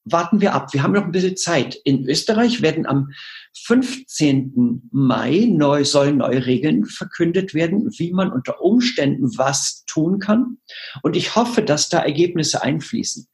[0.03, 0.73] warten wir ab.
[0.73, 1.75] Wir haben noch ein bisschen Zeit.
[1.83, 3.11] In Österreich werden am
[3.65, 4.89] 15.
[4.91, 10.57] Mai neu, sollen neue Regeln verkündet werden, wie man unter Umständen was tun kann.
[11.03, 13.27] Und ich hoffe, dass da Ergebnisse einfließen.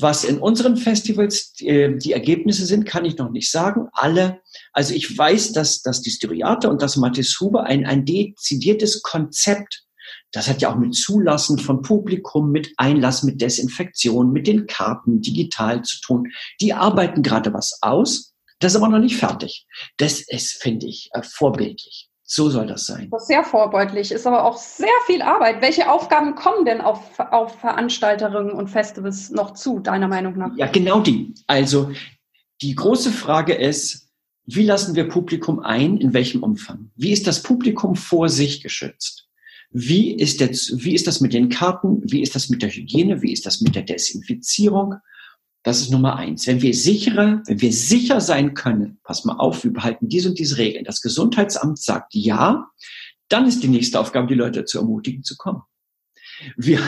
[0.00, 3.88] Was in unseren Festivals äh, die Ergebnisse sind, kann ich noch nicht sagen.
[3.92, 4.40] Alle,
[4.72, 9.84] also ich weiß, dass, dass die Styriate und das Matthias Huber ein, ein dezidiertes Konzept,
[10.30, 15.20] das hat ja auch mit Zulassen von Publikum, mit Einlass, mit Desinfektion, mit den Karten
[15.20, 16.28] digital zu tun.
[16.60, 18.34] Die arbeiten gerade was aus.
[18.60, 19.66] Das ist aber noch nicht fertig.
[19.96, 22.07] Das ist, finde ich, äh, vorbildlich.
[22.30, 23.08] So soll das sein.
[23.10, 25.62] Das sehr vorbildlich, ist aber auch sehr viel Arbeit.
[25.62, 30.50] Welche Aufgaben kommen denn auf, auf Veranstalterinnen und Festivals noch zu, deiner Meinung nach?
[30.56, 31.32] Ja, genau die.
[31.46, 31.90] Also
[32.60, 34.10] die große Frage ist,
[34.44, 36.90] wie lassen wir Publikum ein, in welchem Umfang?
[36.96, 39.26] Wie ist das Publikum vor sich geschützt?
[39.70, 42.02] Wie ist, jetzt, wie ist das mit den Karten?
[42.04, 43.22] Wie ist das mit der Hygiene?
[43.22, 44.96] Wie ist das mit der Desinfizierung?
[45.62, 46.46] Das ist Nummer eins.
[46.46, 50.38] Wenn wir sichere, wenn wir sicher sein können, pass mal auf, wir behalten diese und
[50.38, 50.84] diese Regeln.
[50.84, 52.66] Das Gesundheitsamt sagt ja,
[53.28, 55.62] dann ist die nächste Aufgabe, die Leute zu ermutigen, zu kommen.
[56.56, 56.80] Wir,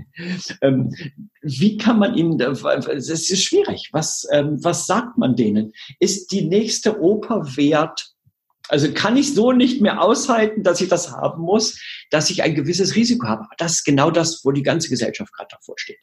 [0.62, 0.94] ähm,
[1.42, 3.88] wie kann man ihnen, es ist schwierig.
[3.92, 5.72] Was, ähm, was sagt man denen?
[5.98, 8.12] Ist die nächste Oper wert?
[8.68, 11.78] Also kann ich so nicht mehr aushalten, dass ich das haben muss,
[12.10, 13.46] dass ich ein gewisses Risiko habe.
[13.58, 16.00] Das ist genau das, wo die ganze Gesellschaft gerade davor steht.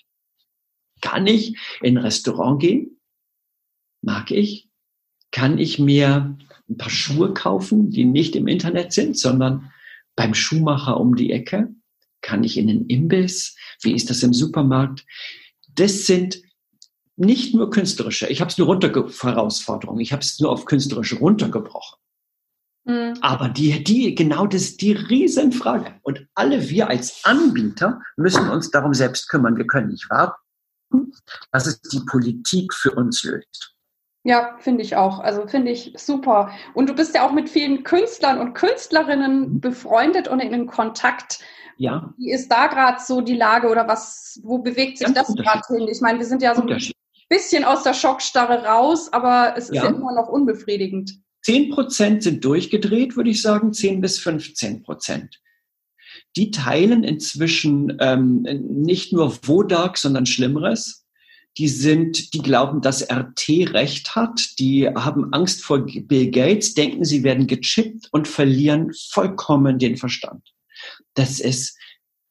[1.01, 2.99] Kann ich in ein Restaurant gehen?
[4.01, 4.69] Mag ich?
[5.31, 6.37] Kann ich mir
[6.69, 9.71] ein paar Schuhe kaufen, die nicht im Internet sind, sondern
[10.15, 11.73] beim Schuhmacher um die Ecke?
[12.21, 13.55] Kann ich in den Imbiss?
[13.81, 15.05] Wie ist das im Supermarkt?
[15.75, 16.41] Das sind
[17.15, 18.27] nicht nur künstlerische.
[18.27, 19.99] Ich habe es nur runter Herausforderungen.
[19.99, 21.97] Ich habe es nur auf künstlerische runtergebrochen.
[22.87, 23.13] Hm.
[23.21, 25.99] Aber die, die, genau das ist die Riesenfrage.
[26.01, 29.57] Und alle wir als Anbieter müssen uns darum selbst kümmern.
[29.57, 30.40] Wir können nicht warten,
[31.51, 33.75] dass es die Politik für uns löst.
[34.23, 35.19] Ja, finde ich auch.
[35.19, 36.51] Also finde ich super.
[36.75, 41.39] Und du bist ja auch mit vielen Künstlern und Künstlerinnen befreundet und in Kontakt.
[41.77, 45.35] Ja, Wie ist da gerade so die Lage oder was, wo bewegt sich Ganz das
[45.35, 45.87] gerade hin?
[45.87, 46.79] Ich meine, wir sind ja so ein
[47.29, 51.19] bisschen aus der Schockstarre raus, aber es ist ja, immer noch unbefriedigend.
[51.43, 55.41] 10 Prozent sind durchgedreht, würde ich sagen, 10 bis 15 Prozent.
[56.37, 61.05] Die teilen inzwischen ähm, nicht nur Wodak, sondern Schlimmeres.
[61.57, 64.57] Die sind, die glauben, dass RT Recht hat.
[64.59, 70.53] Die haben Angst vor Bill Gates, denken, sie werden gechippt und verlieren vollkommen den Verstand.
[71.15, 71.77] Das ist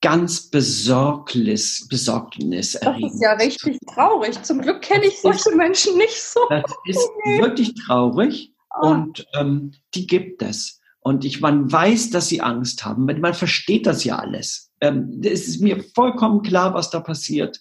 [0.01, 3.13] ganz besorgnis, Das besorgniserregend.
[3.13, 4.43] ist ja richtig traurig.
[4.43, 6.41] Zum Glück kenne ich Das ist- solche Menschen nicht so.
[6.49, 6.99] Das ist
[7.39, 8.89] wirklich traurig Ah.
[8.93, 10.80] und ähm, die gibt es.
[11.01, 13.07] Und ich, man weiß, dass sie Angst haben.
[13.07, 14.71] Man, versteht das ja alles.
[14.81, 17.61] Ähm, es ist mir vollkommen klar, was da passiert.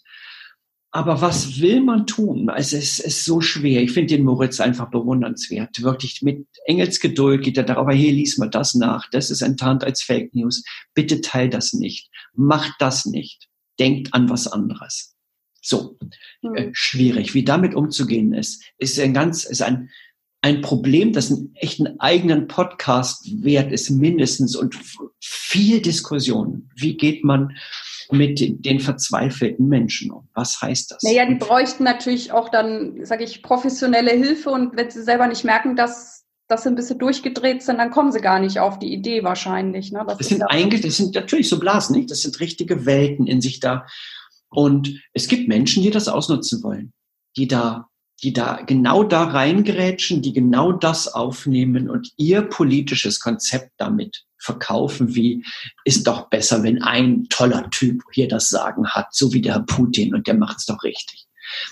[0.91, 2.49] Aber was will man tun?
[2.49, 3.81] Also es ist so schwer.
[3.83, 5.83] Ich finde den Moritz einfach bewundernswert.
[5.83, 9.07] Wirklich mit Engelsgeduld geht er darüber, hier lies mal das nach.
[9.11, 10.63] Das ist enttarnt als Fake News.
[10.95, 12.09] Bitte teil das nicht.
[12.33, 13.47] Macht das nicht.
[13.79, 15.15] Denkt an was anderes.
[15.61, 15.97] So
[16.41, 16.55] Hm.
[16.55, 17.33] äh, schwierig.
[17.33, 19.89] Wie damit umzugehen ist, ist ein ganz, ist ein,
[20.41, 24.77] ein Problem, das einen echten eigenen Podcast wert ist, mindestens und
[25.19, 26.69] viel Diskussion.
[26.75, 27.57] Wie geht man
[28.11, 30.29] mit den, verzweifelten Menschen um?
[30.33, 31.03] Was heißt das?
[31.03, 35.43] Naja, die bräuchten natürlich auch dann, sage ich, professionelle Hilfe und wenn sie selber nicht
[35.43, 38.93] merken, dass, dass sie ein bisschen durchgedreht sind, dann kommen sie gar nicht auf die
[38.93, 39.91] Idee wahrscheinlich.
[39.91, 40.03] Ne?
[40.07, 42.09] Das ist sind ja- eigentlich, das sind natürlich so Blasen, nicht?
[42.09, 43.85] Das sind richtige Welten in sich da.
[44.49, 46.93] Und es gibt Menschen, die das ausnutzen wollen,
[47.37, 47.88] die da,
[48.19, 55.15] die da genau da reingerätschen, die genau das aufnehmen und ihr politisches Konzept damit verkaufen,
[55.15, 55.45] wie
[55.85, 59.63] ist doch besser, wenn ein toller Typ hier das Sagen hat, so wie der Herr
[59.63, 61.28] Putin und der macht's doch richtig.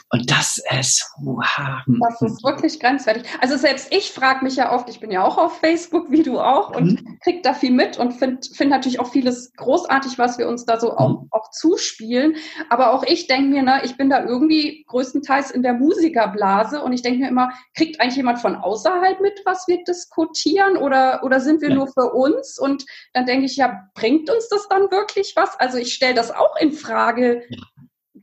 [0.09, 1.81] Und das ist, wow.
[1.99, 3.23] Das ist wirklich grenzwertig.
[3.41, 6.39] Also selbst ich frage mich ja oft, ich bin ja auch auf Facebook, wie du
[6.39, 7.19] auch, und mhm.
[7.23, 10.79] krieg da viel mit und finde find natürlich auch vieles großartig, was wir uns da
[10.79, 10.97] so mhm.
[10.97, 12.35] auch, auch zuspielen.
[12.69, 16.93] Aber auch ich denke mir, ne, ich bin da irgendwie größtenteils in der Musikerblase und
[16.93, 21.39] ich denke mir immer, kriegt eigentlich jemand von außerhalb mit, was wir diskutieren oder, oder
[21.39, 21.75] sind wir ja.
[21.75, 22.57] nur für uns?
[22.59, 25.59] Und dann denke ich, ja, bringt uns das dann wirklich was?
[25.59, 27.43] Also ich stelle das auch in Frage.
[27.49, 27.57] Ja.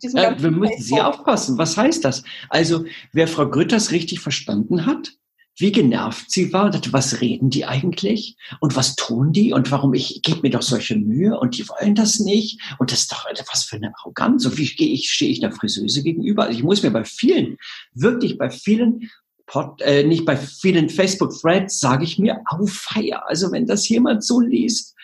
[0.03, 1.59] Äh, wir müssen sehr aufpassen.
[1.59, 2.25] Was heißt das?
[2.49, 5.13] Also, wer Frau Grütters richtig verstanden hat,
[5.57, 9.95] wie genervt sie war, dachte, was reden die eigentlich und was tun die und warum
[9.95, 13.25] ich gebe mir doch solche Mühe und die wollen das nicht und das ist doch
[13.53, 16.45] was für eine Arroganz und wie gehe ich stehe ich der Friseuse gegenüber?
[16.45, 17.57] Also ich muss mir bei vielen
[17.93, 19.09] wirklich bei vielen
[19.47, 23.23] Pod, äh, nicht bei vielen Facebook Threads sage ich mir auf Feier.
[23.29, 24.95] Also wenn das jemand so liest,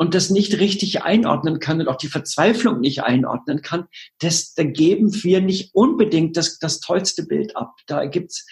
[0.00, 3.84] und das nicht richtig einordnen kann und auch die Verzweiflung nicht einordnen kann,
[4.18, 7.74] das, da geben wir nicht unbedingt das, das tollste Bild ab.
[7.86, 8.46] Da gibt's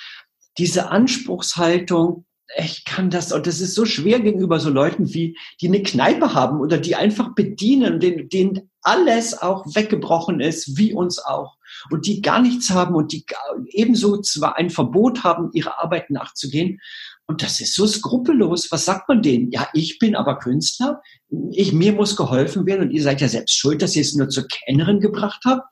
[0.58, 2.26] diese Anspruchshaltung,
[2.58, 6.34] ich kann das, und das ist so schwer gegenüber so Leuten wie, die eine Kneipe
[6.34, 11.56] haben oder die einfach bedienen, denen, denen alles auch weggebrochen ist, wie uns auch.
[11.90, 13.24] Und die gar nichts haben und die
[13.70, 16.78] ebenso zwar ein Verbot haben, ihre Arbeit nachzugehen.
[17.28, 18.72] Und das ist so skrupellos.
[18.72, 19.50] Was sagt man denen?
[19.50, 21.02] Ja, ich bin aber Künstler.
[21.52, 24.30] Ich, mir muss geholfen werden und ihr seid ja selbst schuld, dass ihr es nur
[24.30, 25.62] zur Kennerin gebracht habt.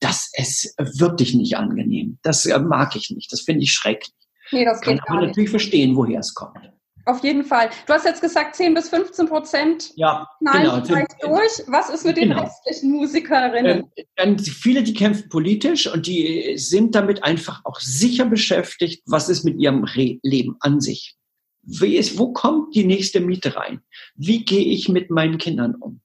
[0.00, 2.18] Das ist wirklich nicht angenehm.
[2.22, 3.32] Das äh, mag ich nicht.
[3.32, 4.12] Das finde ich schrecklich.
[4.50, 6.58] Nee, das geht Kann aber natürlich verstehen, woher es kommt.
[7.06, 7.70] Auf jeden Fall.
[7.86, 10.80] Du hast jetzt gesagt, 10 bis 15 Prozent ja, genau.
[10.80, 11.62] durch.
[11.66, 12.42] Was ist mit den genau.
[12.42, 13.90] restlichen Musikerinnen?
[14.16, 19.44] Ähm, viele, die kämpfen politisch und die sind damit einfach auch sicher beschäftigt, was ist
[19.44, 21.16] mit ihrem Re Leben an sich.
[21.62, 23.80] Wie ist, wo kommt die nächste Miete rein?
[24.14, 26.00] Wie gehe ich mit meinen Kindern um?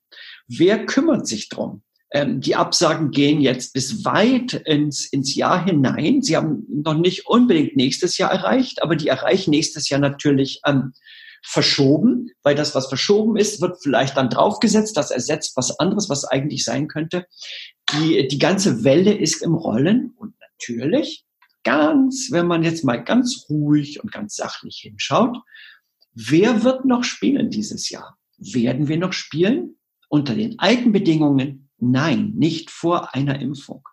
[0.48, 1.84] Wer kümmert sich drum?
[2.12, 6.22] Ähm, die Absagen gehen jetzt bis weit ins, ins Jahr hinein.
[6.22, 10.94] Sie haben noch nicht unbedingt nächstes Jahr erreicht, aber die erreichen nächstes Jahr natürlich ähm,
[11.44, 16.26] verschoben, weil das, was verschoben ist, wird vielleicht dann draufgesetzt, das ersetzt was anderes, was
[16.26, 17.26] eigentlich sein könnte.
[17.94, 21.26] Die, die ganze Welle ist im Rollen und natürlich
[21.64, 25.38] ganz, wenn man jetzt mal ganz ruhig und ganz sachlich hinschaut,
[26.14, 28.18] wer wird noch spielen dieses Jahr?
[28.38, 29.76] Werden wir noch spielen?
[30.10, 33.88] Unter den alten Bedingungen Nein, nicht vor einer Impfung.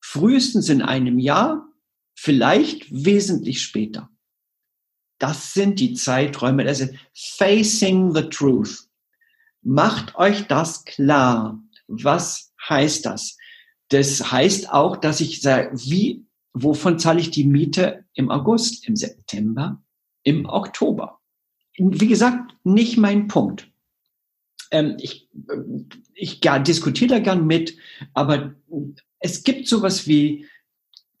[0.00, 1.66] Frühestens in einem Jahr,
[2.14, 4.10] vielleicht wesentlich später.
[5.18, 8.88] Das sind die Zeiträume, das ist facing the truth.
[9.62, 11.62] Macht euch das klar.
[11.86, 13.36] Was heißt das?
[13.88, 18.96] Das heißt auch, dass ich sage, wie, wovon zahle ich die Miete im August, im
[18.96, 19.82] September,
[20.24, 21.20] im Oktober?
[21.78, 23.71] Wie gesagt, nicht mein Punkt
[24.72, 25.28] ähm, ich,
[26.14, 27.76] ich ja, diskutiere da gern mit,
[28.14, 28.54] aber
[29.20, 30.46] es gibt sowas wie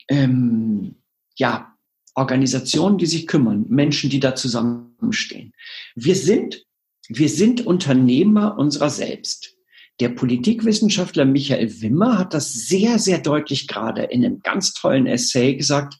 [0.08, 0.96] ähm,
[1.36, 1.74] ja,
[2.14, 5.52] Organisationen, die sich kümmern, Menschen, die da zusammenstehen.
[5.94, 6.66] Wir sind,
[7.08, 9.54] wir sind Unternehmer unserer selbst.
[10.00, 15.54] Der Politikwissenschaftler Michael Wimmer hat das sehr, sehr deutlich gerade in einem ganz tollen Essay
[15.54, 15.94] gesagt.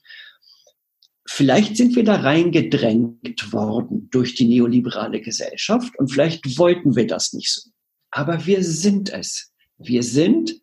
[1.25, 7.33] Vielleicht sind wir da reingedrängt worden durch die neoliberale Gesellschaft und vielleicht wollten wir das
[7.33, 7.69] nicht so.
[8.11, 9.51] Aber wir sind es.
[9.77, 10.61] Wir sind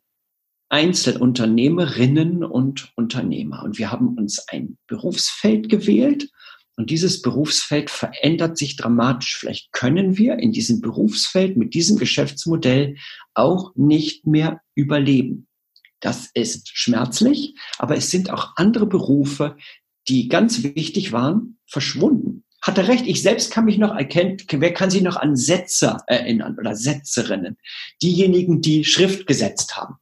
[0.68, 6.30] Einzelunternehmerinnen und Unternehmer und wir haben uns ein Berufsfeld gewählt
[6.76, 9.36] und dieses Berufsfeld verändert sich dramatisch.
[9.36, 12.96] Vielleicht können wir in diesem Berufsfeld mit diesem Geschäftsmodell
[13.34, 15.48] auch nicht mehr überleben.
[16.00, 19.56] Das ist schmerzlich, aber es sind auch andere Berufe,
[20.10, 22.44] die ganz wichtig waren, verschwunden.
[22.60, 26.02] Hat er recht, ich selbst kann mich noch erkennen, wer kann sich noch an Setzer
[26.06, 27.56] erinnern oder Setzerinnen?
[28.02, 29.94] Diejenigen, die Schrift gesetzt haben.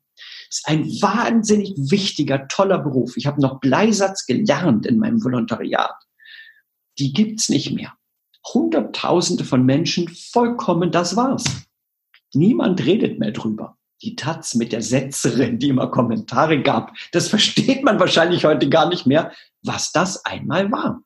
[0.49, 3.17] Das ist ein wahnsinnig wichtiger, toller Beruf.
[3.17, 5.95] Ich habe noch Bleisatz gelernt in meinem Volontariat.
[6.99, 7.93] Die gibt's nicht mehr.
[8.55, 11.45] Hunderttausende von Menschen, vollkommen, das war's.
[12.33, 16.97] Niemand redet mehr drüber die Taz mit der Setzerin, die immer Kommentare gab.
[17.13, 19.33] Das versteht man wahrscheinlich heute gar nicht mehr,
[19.63, 21.03] was das einmal war.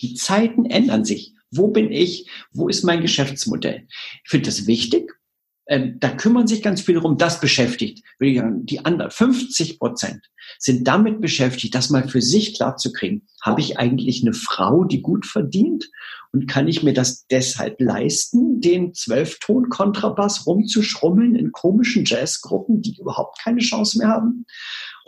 [0.00, 1.34] Die Zeiten ändern sich.
[1.50, 2.28] Wo bin ich?
[2.52, 3.86] Wo ist mein Geschäftsmodell?
[4.24, 5.12] Ich finde das wichtig.
[5.68, 7.18] Ähm, da kümmern sich ganz viele rum.
[7.18, 8.04] Das beschäftigt.
[8.20, 13.26] Die anderen 50 Prozent sind damit beschäftigt, das mal für sich klar zu kriegen.
[13.42, 15.90] Habe ich eigentlich eine Frau, die gut verdient?
[16.32, 23.38] Und kann ich mir das deshalb leisten, den Zwölfton-Kontrabass rumzuschrummeln in komischen Jazzgruppen, die überhaupt
[23.42, 24.44] keine Chance mehr haben?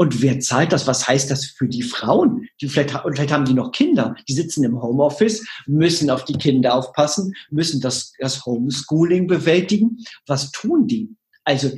[0.01, 0.87] Und wer zahlt das?
[0.87, 2.49] Was heißt das für die Frauen?
[2.61, 4.15] Die vielleicht, vielleicht haben die noch Kinder.
[4.29, 9.99] Die sitzen im Homeoffice, müssen auf die Kinder aufpassen, müssen das, das Homeschooling bewältigen.
[10.29, 11.17] Was tun die?
[11.43, 11.73] Also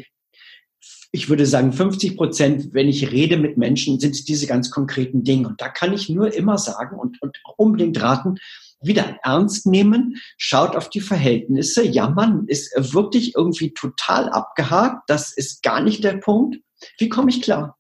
[1.13, 5.25] ich würde sagen 50 Prozent, wenn ich rede mit Menschen, sind es diese ganz konkreten
[5.25, 5.49] Dinge.
[5.49, 8.35] Und da kann ich nur immer sagen und, und unbedingt raten,
[8.83, 11.87] wieder ernst nehmen, schaut auf die Verhältnisse.
[11.87, 15.09] Ja, man ist wirklich irgendwie total abgehakt.
[15.09, 16.59] Das ist gar nicht der Punkt.
[16.99, 17.79] Wie komme ich klar?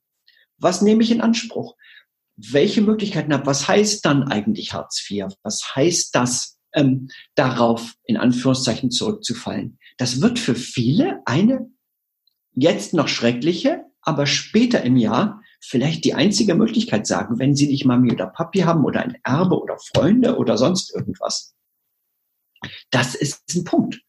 [0.61, 1.76] Was nehme ich in Anspruch?
[2.36, 3.46] Welche Möglichkeiten habe?
[3.46, 5.26] Was heißt dann eigentlich Hartz IV?
[5.42, 9.78] Was heißt das, ähm, darauf in Anführungszeichen zurückzufallen?
[9.98, 11.70] Das wird für viele eine
[12.52, 17.84] jetzt noch schreckliche, aber später im Jahr vielleicht die einzige Möglichkeit sagen, wenn sie nicht
[17.84, 21.54] Mami oder Papi haben oder ein Erbe oder Freunde oder sonst irgendwas.
[22.90, 24.00] Das ist ein Punkt.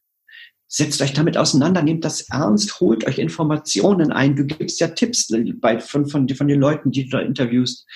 [0.74, 4.36] Setzt euch damit auseinander, nehmt das ernst, holt euch Informationen ein.
[4.36, 5.28] Du gibst ja Tipps
[5.60, 7.86] bei, von, von, von den Leuten, die du da interviewst.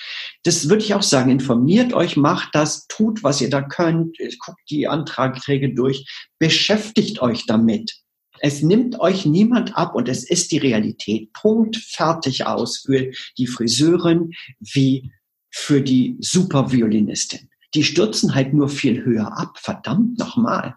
[0.43, 1.31] Das würde ich auch sagen.
[1.31, 6.07] Informiert euch, macht das, tut, was ihr da könnt, guckt die Anträge durch,
[6.37, 7.95] beschäftigt euch damit.
[8.41, 11.33] Es nimmt euch niemand ab und es ist die Realität.
[11.33, 13.09] Punkt, fertig aus für
[13.39, 15.11] die Friseurin wie
[15.49, 17.49] für die Superviolinistin.
[17.73, 19.57] Die stürzen halt nur viel höher ab.
[19.59, 20.75] Verdammt nochmal.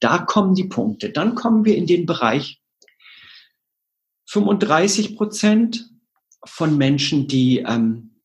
[0.00, 1.10] Da kommen die Punkte.
[1.10, 2.60] Dann kommen wir in den Bereich
[4.26, 5.90] 35 Prozent
[6.44, 8.20] von Menschen, die, ähm,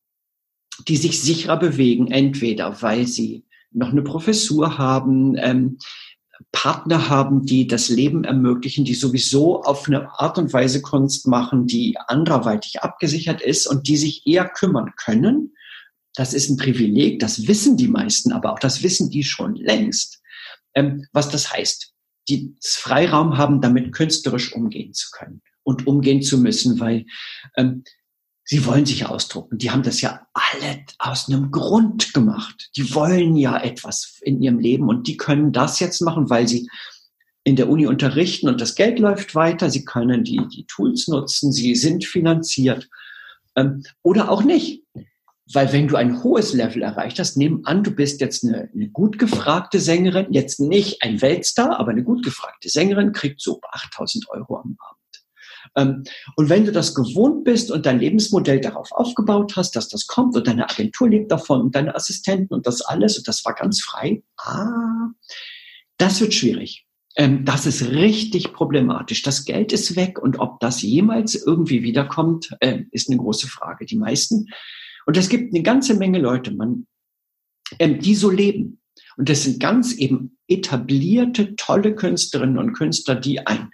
[0.88, 5.78] die sich sicherer bewegen, entweder weil sie noch eine Professur haben, ähm,
[6.52, 11.68] Partner haben, die das Leben ermöglichen, die sowieso auf eine Art und Weise Kunst machen,
[11.68, 15.54] die anderweitig abgesichert ist und die sich eher kümmern können.
[16.16, 20.22] Das ist ein Privileg, das wissen die meisten, aber auch das wissen die schon längst,
[20.76, 21.92] ähm, was das heißt.
[22.30, 27.06] Die Freiraum haben, damit künstlerisch umgehen zu können und umgehen zu müssen, weil
[27.58, 27.84] ähm,
[28.46, 29.58] Sie wollen sich ausdrucken.
[29.58, 32.72] Die haben das ja alle aus einem Grund gemacht.
[32.76, 36.68] Die wollen ja etwas in ihrem Leben und die können das jetzt machen, weil sie
[37.46, 39.70] in der Uni unterrichten und das Geld läuft weiter.
[39.70, 41.52] Sie können die, die Tools nutzen.
[41.52, 42.90] Sie sind finanziert.
[43.56, 44.84] Ähm, oder auch nicht.
[45.52, 48.90] Weil wenn du ein hohes Level erreicht hast, nehmen an, du bist jetzt eine, eine
[48.90, 54.30] gut gefragte Sängerin, jetzt nicht ein Weltstar, aber eine gut gefragte Sängerin, kriegt so 8000
[54.30, 55.04] Euro am Abend.
[55.76, 56.04] Ähm,
[56.36, 60.36] und wenn du das gewohnt bist und dein Lebensmodell darauf aufgebaut hast, dass das kommt
[60.36, 63.82] und deine Agentur lebt davon und deine Assistenten und das alles und das war ganz
[63.82, 65.10] frei, ah,
[65.98, 66.86] das wird schwierig.
[67.16, 69.22] Ähm, das ist richtig problematisch.
[69.22, 73.86] Das Geld ist weg und ob das jemals irgendwie wiederkommt, äh, ist eine große Frage.
[73.86, 74.48] Die meisten,
[75.06, 76.88] und es gibt eine ganze Menge Leute, man,
[77.80, 78.82] ähm, die so leben.
[79.18, 83.70] Und das sind ganz eben etablierte, tolle Künstlerinnen und Künstler, die ein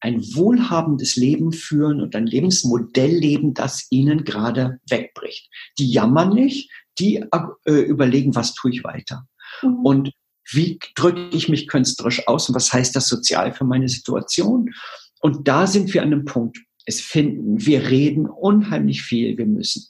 [0.00, 5.50] ein wohlhabendes Leben führen und ein Lebensmodell leben, das ihnen gerade wegbricht.
[5.78, 7.24] Die jammern nicht, die
[7.64, 9.26] äh, überlegen, was tue ich weiter.
[9.62, 9.74] Mhm.
[9.84, 10.12] Und
[10.52, 14.72] wie drücke ich mich künstlerisch aus und was heißt das sozial für meine Situation?
[15.20, 16.58] Und da sind wir an einem Punkt.
[16.84, 19.88] Es finden, wir reden unheimlich viel, wir müssen.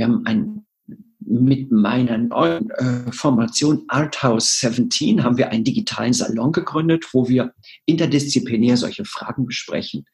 [0.00, 0.66] Wir haben ein
[1.20, 7.52] mit meiner neuen äh, Formation Arthouse 17 haben wir einen digitalen Salon gegründet, wo wir
[7.84, 10.06] interdisziplinär solche Fragen besprechen.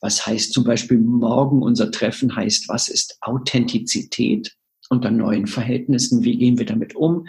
[0.00, 4.54] Was heißt zum Beispiel morgen unser Treffen heißt, was ist Authentizität
[4.90, 6.22] unter neuen Verhältnissen?
[6.22, 7.26] Wie gehen wir damit um?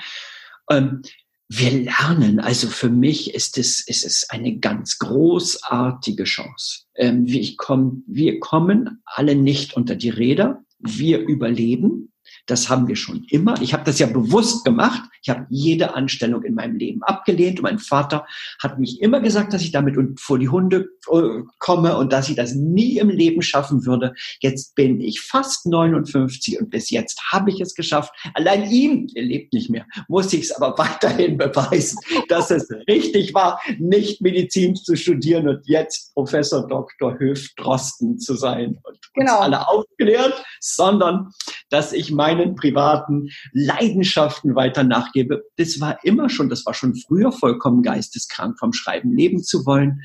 [0.70, 1.04] Ähm,
[1.48, 2.42] wir lernen.
[2.42, 6.82] Also für mich ist es, ist es eine ganz großartige Chance.
[6.96, 10.66] Ähm, wir, komm, wir kommen alle nicht unter die Räder.
[10.84, 12.11] Wir überleben
[12.48, 13.60] das haben wir schon immer.
[13.62, 15.02] Ich habe das ja bewusst gemacht.
[15.22, 17.60] Ich habe jede Anstellung in meinem Leben abgelehnt.
[17.60, 18.26] Und mein Vater
[18.62, 22.36] hat mich immer gesagt, dass ich damit vor die Hunde äh, komme und dass ich
[22.36, 24.14] das nie im Leben schaffen würde.
[24.40, 28.14] Jetzt bin ich fast 59 und bis jetzt habe ich es geschafft.
[28.34, 33.34] Allein ihm, er lebt nicht mehr, muss ich es aber weiterhin beweisen, dass es richtig
[33.34, 37.20] war, nicht Medizin zu studieren und jetzt Professor Dr.
[37.20, 39.38] Höf Drosten zu sein und genau.
[39.38, 41.32] uns alle aufklärt, sondern
[41.70, 45.44] dass ich meine meinen privaten Leidenschaften weiter nachgebe.
[45.58, 50.02] Das war immer schon, das war schon früher vollkommen geisteskrank, vom Schreiben leben zu wollen.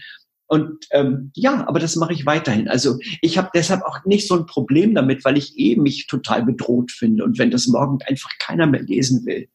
[0.48, 2.68] Und ähm, ja, aber das mache ich weiterhin.
[2.68, 6.44] Also ich habe deshalb auch nicht so ein Problem damit, weil ich eh mich total
[6.44, 7.24] bedroht finde.
[7.24, 9.48] Und wenn das morgen einfach keiner mehr lesen will,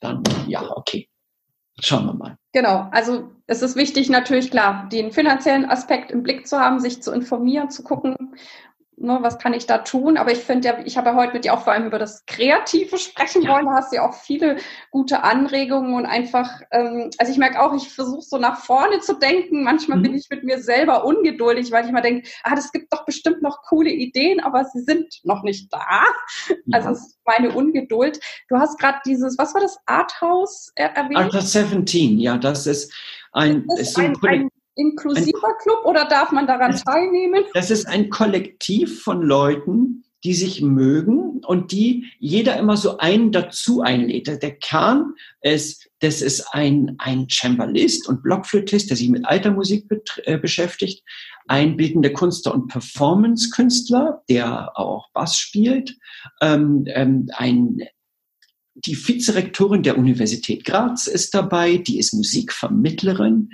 [0.00, 1.08] dann ja, okay.
[1.80, 2.36] Schauen wir mal.
[2.52, 7.02] Genau, also es ist wichtig natürlich klar, den finanziellen Aspekt im Blick zu haben, sich
[7.02, 8.16] zu informieren, zu gucken,
[9.00, 10.16] ne, was kann ich da tun?
[10.16, 12.24] Aber ich finde ja, ich habe ja heute mit dir auch vor allem über das
[12.26, 13.50] Kreative sprechen ja.
[13.50, 13.66] wollen.
[13.66, 14.56] Da hast du ja auch viele
[14.90, 19.14] gute Anregungen und einfach, ähm, also ich merke auch, ich versuche so nach vorne zu
[19.14, 19.62] denken.
[19.62, 20.02] Manchmal mhm.
[20.02, 23.42] bin ich mit mir selber ungeduldig, weil ich mal denke, ah, das gibt doch bestimmt
[23.42, 25.78] noch coole Ideen, aber sie sind noch nicht da.
[26.48, 26.56] Ja.
[26.72, 28.20] Also das ist meine Ungeduld.
[28.48, 31.16] Du hast gerade dieses, was war das, Arthouse erwähnt?
[31.16, 32.92] Arthouse 17, ja, das ist
[33.32, 37.44] ein, das ist, ist ein, ein inklusiver Club oder darf man daran das, teilnehmen?
[37.54, 43.30] Das ist ein Kollektiv von Leuten, die sich mögen und die jeder immer so einen
[43.30, 44.26] dazu einlädt.
[44.26, 49.86] Der Kern ist, das ist ein, ein Cembalist und Blockflötist, der sich mit alter Musik
[50.24, 51.04] äh, beschäftigt,
[51.46, 55.96] ein bildender Kunstler und Performance-Künstler, der auch Bass spielt,
[56.40, 57.80] ähm, ähm, ein
[58.84, 63.50] die Vizerektorin der Universität Graz ist dabei, die ist Musikvermittlerin.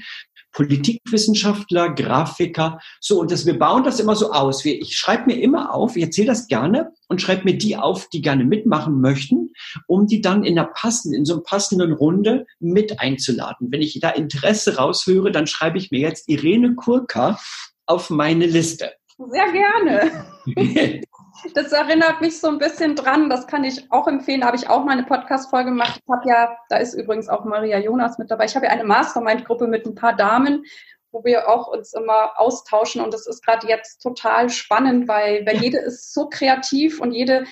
[0.55, 4.65] Politikwissenschaftler, Grafiker, so und das, wir bauen das immer so aus.
[4.65, 8.09] Wir, ich schreibe mir immer auf, ich erzähle das gerne und schreibe mir die auf,
[8.09, 9.53] die gerne mitmachen möchten,
[9.87, 13.69] um die dann in der passenden, in so einer passenden Runde mit einzuladen.
[13.71, 17.39] Wenn ich da Interesse raushöre, dann schreibe ich mir jetzt Irene Kurka
[17.87, 18.93] auf meine Liste.
[19.19, 21.01] Sehr gerne.
[21.53, 24.69] Das erinnert mich so ein bisschen dran, das kann ich auch empfehlen, da habe ich
[24.69, 26.01] auch mal eine Podcast-Folge gemacht.
[26.03, 28.47] Ich habe ja, da ist übrigens auch Maria Jonas mit dabei.
[28.47, 30.65] Ich habe ja eine Mastermind-Gruppe mit ein paar Damen,
[31.13, 35.59] wo wir auch uns immer austauschen und das ist gerade jetzt total spannend, weil, weil
[35.59, 37.45] jede ist so kreativ und jede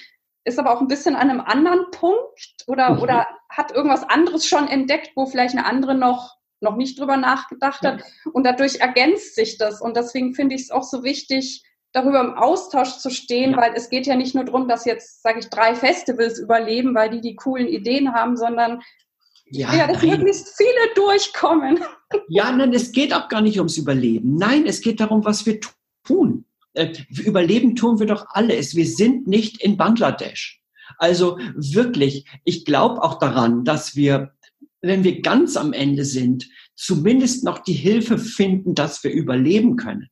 [0.45, 3.03] ist aber auch ein bisschen an einem anderen Punkt oder, mhm.
[3.03, 7.83] oder hat irgendwas anderes schon entdeckt, wo vielleicht eine andere noch noch nicht drüber nachgedacht
[7.83, 8.05] hat.
[8.33, 9.81] Und dadurch ergänzt sich das.
[9.81, 13.91] Und deswegen finde ich es auch so wichtig, darüber im Austausch zu stehen, weil es
[13.91, 17.37] geht ja nicht nur darum, dass jetzt, sage ich, drei Festivals überleben, weil die die
[17.37, 18.81] coolen Ideen haben, sondern
[19.47, 20.19] ja, ja dass nein.
[20.19, 21.81] möglichst viele durchkommen.
[22.29, 24.37] Ja, nein, es geht auch gar nicht ums Überleben.
[24.37, 25.61] Nein, es geht darum, was wir
[26.05, 26.47] tun.
[26.75, 28.75] Äh, überleben tun wir doch alles.
[28.75, 30.63] Wir sind nicht in Bangladesch.
[30.99, 34.33] Also wirklich, ich glaube auch daran, dass wir,
[34.81, 40.09] wenn wir ganz am Ende sind, zumindest noch die Hilfe finden, dass wir überleben können.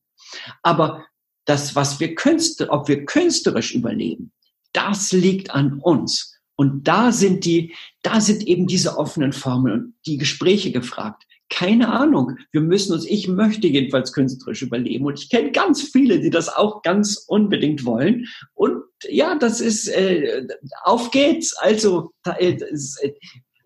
[0.63, 1.05] Aber
[1.45, 4.33] das, was wir künstler, ob wir künstlerisch überleben,
[4.73, 6.37] das liegt an uns.
[6.57, 11.25] Und da sind die, da sind eben diese offenen Formen und die Gespräche gefragt.
[11.49, 12.37] Keine Ahnung.
[12.53, 15.07] Wir müssen uns, ich möchte jedenfalls künstlerisch überleben.
[15.07, 18.27] Und ich kenne ganz viele, die das auch ganz unbedingt wollen.
[18.53, 20.47] Und ja, das ist, äh,
[20.85, 21.57] auf geht's.
[21.57, 22.59] Also, da, äh,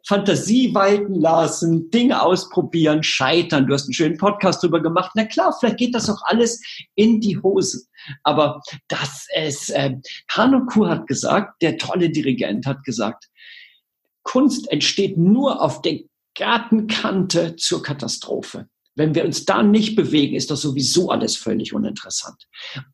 [0.07, 3.67] Fantasie walten lassen, Dinge ausprobieren, scheitern.
[3.67, 5.13] Du hast einen schönen Podcast drüber gemacht.
[5.15, 6.61] Na klar, vielleicht geht das auch alles
[6.95, 7.87] in die Hose.
[8.23, 9.97] Aber das ist, äh,
[10.31, 13.29] Hanuku hat gesagt, der tolle Dirigent hat gesagt,
[14.23, 16.01] Kunst entsteht nur auf der
[16.37, 18.69] Gartenkante zur Katastrophe.
[18.97, 22.47] Wenn wir uns da nicht bewegen, ist das sowieso alles völlig uninteressant.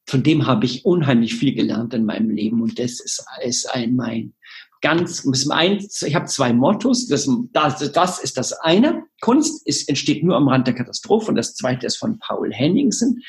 [0.07, 3.97] Von dem habe ich unheimlich viel gelernt in meinem Leben und das ist, ist ein
[3.97, 4.35] mein
[4.81, 7.07] ganz, eins, ich habe zwei Mottos.
[7.07, 9.05] Das, das, das ist das eine.
[9.21, 11.29] Kunst ist, entsteht nur am Rand der Katastrophe.
[11.29, 13.23] Und das zweite ist von Paul Henningsen.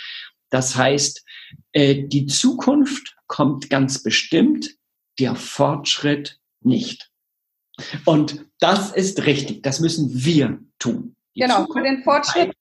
[0.50, 1.24] Das heißt,
[1.74, 4.76] äh, die Zukunft kommt ganz bestimmt,
[5.20, 7.10] der Fortschritt nicht.
[8.06, 9.64] Und das ist richtig.
[9.64, 11.16] Das müssen wir tun.
[11.36, 12.54] Die genau, Zukunft für den Fortschritt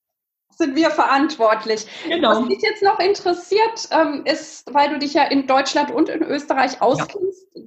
[0.57, 1.87] sind wir verantwortlich.
[2.09, 2.41] Genau.
[2.41, 6.23] Was mich jetzt noch interessiert, ähm, ist, weil du dich ja in Deutschland und in
[6.23, 7.63] Österreich auskennst, ja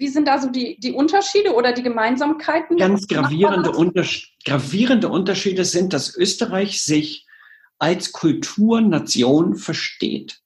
[0.00, 2.78] wie sind da so die, die Unterschiede oder die Gemeinsamkeiten?
[2.78, 7.26] Ganz gravierende, Unters gravierende Unterschiede sind, dass Österreich sich
[7.78, 10.40] als Kulturnation versteht.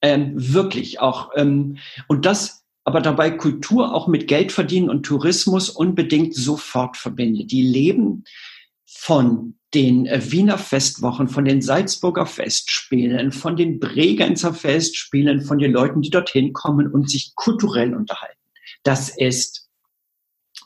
[0.00, 1.30] Ähm, wirklich auch.
[1.34, 7.50] Ähm, und das aber dabei Kultur auch mit Geld verdienen und Tourismus unbedingt sofort verbindet.
[7.50, 8.24] Die leben
[8.86, 15.72] von den äh, Wiener Festwochen, von den Salzburger Festspielen, von den Bregenzer Festspielen, von den
[15.72, 18.41] Leuten, die dorthin kommen und sich kulturell unterhalten.
[18.82, 19.62] Das ist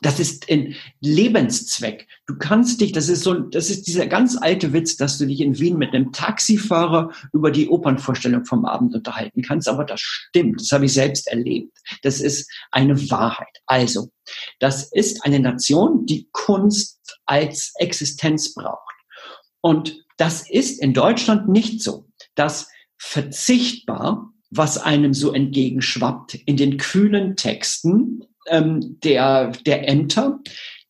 [0.01, 2.07] das ist ein Lebenszweck.
[2.27, 5.41] Du kannst dich, das ist so, das ist dieser ganz alte Witz, dass du dich
[5.41, 10.61] in Wien mit einem Taxifahrer über die Opernvorstellung vom Abend unterhalten kannst, aber das stimmt.
[10.61, 11.77] Das habe ich selbst erlebt.
[12.03, 13.61] Das ist eine Wahrheit.
[13.65, 14.09] Also,
[14.59, 18.93] das ist eine Nation, die Kunst als Existenz braucht.
[19.61, 22.07] Und das ist in Deutschland nicht so.
[22.35, 30.39] Das verzichtbar was einem so entgegenschwappt in den kühlen Texten ähm, der, der Ämter.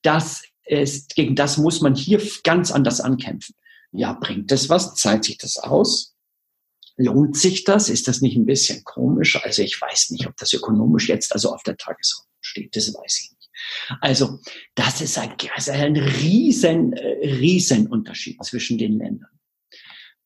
[0.02, 3.56] Das ist, gegen das muss man hier ganz anders ankämpfen.
[3.92, 4.96] Ja, bringt das was?
[4.96, 6.16] Zahlt sich das aus?
[6.98, 7.90] Lohnt sich das?
[7.90, 9.42] Ist das nicht ein bisschen komisch?
[9.44, 12.76] Also ich weiß nicht, ob das ökonomisch jetzt also auf der Tagesordnung steht.
[12.76, 13.50] Das weiß ich nicht.
[14.02, 14.40] Also
[14.76, 19.30] das ist ein, also ein riesen, äh, riesen Unterschied zwischen den Ländern.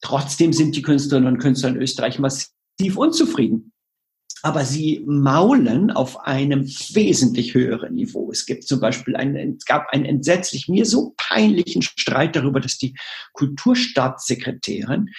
[0.02, 3.72] Trotzdem sind die Künstlerinnen und Künstler in Österreich massiv tief unzufrieden.
[4.43, 8.32] Aber sie maulen auf einem wesentlich höheren Niveau.
[8.32, 12.80] Es gibt zum Beispiel einen, es gab einen entsetzlich mir so peinlichen Streit darüber, dass
[12.80, 12.95] die
[13.34, 15.09] Kulturstaatssekretärin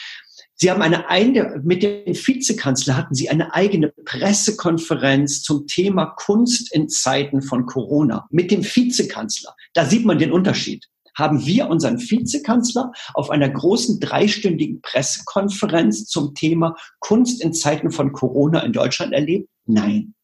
[0.63, 6.73] Sie haben eine eigene, mit dem Vizekanzler hatten Sie eine eigene Pressekonferenz zum Thema Kunst
[6.73, 8.29] in Zeiten von Corona.
[8.31, 9.57] Mit dem Vizekanzler.
[9.75, 10.87] Da sieht man den Unterschied.
[11.15, 18.13] Haben wir unseren Vizekanzler auf einer großen dreistündigen Pressekonferenz zum Thema Kunst in Zeiten von
[18.13, 19.49] Corona in Deutschland erlebt?
[19.67, 20.15] Nein.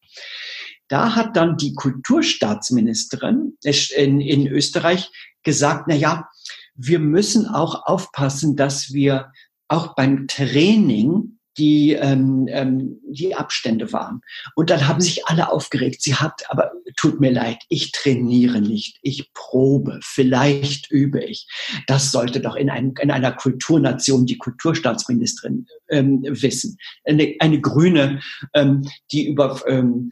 [0.88, 3.58] Da hat dann die Kulturstaatsministerin
[3.96, 5.10] in, in Österreich
[5.42, 6.28] gesagt, na ja,
[6.74, 9.32] wir müssen auch aufpassen, dass wir
[9.68, 14.20] auch beim Training die, ähm, ähm, die Abstände waren.
[14.54, 16.02] Und dann haben sich alle aufgeregt.
[16.02, 21.46] Sie hat, aber tut mir leid, ich trainiere nicht, ich probe, vielleicht übe ich.
[21.86, 26.78] Das sollte doch in, einem, in einer Kulturnation die Kulturstaatsministerin ähm, wissen.
[27.04, 28.20] Eine, eine Grüne,
[28.54, 30.10] ähm, die über ähm,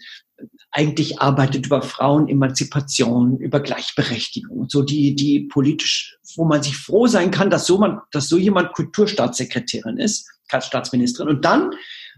[0.70, 7.30] eigentlich arbeitet über Frauenemanzipation, über Gleichberechtigung, so die, die politisch, wo man sich froh sein
[7.30, 11.28] kann, dass so man, dass so jemand Kulturstaatssekretärin ist, Staatsministerin.
[11.36, 11.70] Und dann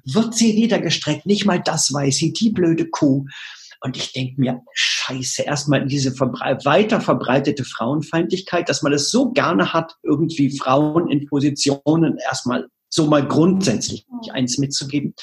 [0.04, 1.26] wird sie niedergestreckt.
[1.26, 3.26] Nicht mal das weiß sie, die blöde Kuh.
[3.80, 9.30] Und ich denke mir, scheiße, erstmal diese verbre weiter verbreitete Frauenfeindlichkeit, dass man es so
[9.30, 14.30] gerne hat, irgendwie Frauen in Positionen erstmal so mal grundsätzlich mhm.
[14.32, 15.14] eins mitzugeben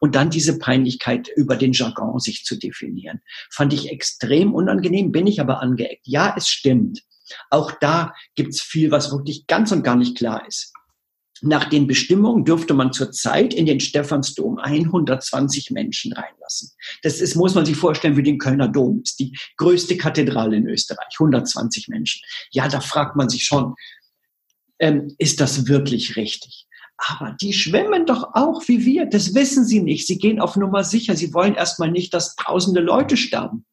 [0.00, 3.20] und dann diese Peinlichkeit über den Jargon sich zu definieren.
[3.50, 6.06] Fand ich extrem unangenehm, bin ich aber angeeckt.
[6.06, 7.02] Ja, es stimmt.
[7.50, 10.73] Auch da gibt's viel, was wirklich ganz und gar nicht klar ist.
[11.46, 16.70] Nach den Bestimmungen dürfte man zurzeit in den Stephansdom 120 Menschen reinlassen.
[17.02, 20.66] Das ist, muss man sich vorstellen, wie den Kölner Dom ist die größte Kathedrale in
[20.66, 21.14] Österreich.
[21.20, 22.22] 120 Menschen.
[22.50, 23.74] Ja, da fragt man sich schon,
[24.78, 26.66] ähm, ist das wirklich richtig?
[26.96, 29.04] Aber die schwimmen doch auch wie wir.
[29.04, 30.06] Das wissen sie nicht.
[30.06, 31.14] Sie gehen auf Nummer sicher.
[31.14, 33.66] Sie wollen erstmal nicht, dass tausende Leute sterben.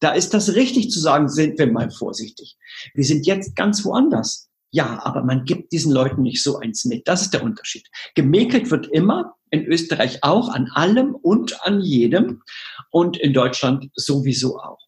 [0.00, 2.56] Da ist das richtig zu sagen, sind wir mal vorsichtig.
[2.94, 4.48] Wir sind jetzt ganz woanders.
[4.70, 7.08] Ja, aber man gibt diesen Leuten nicht so eins mit.
[7.08, 7.86] Das ist der Unterschied.
[8.14, 12.42] Gemäkelt wird immer, in Österreich auch, an allem und an jedem
[12.90, 14.78] und in Deutschland sowieso auch.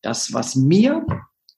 [0.00, 1.04] Das, was mir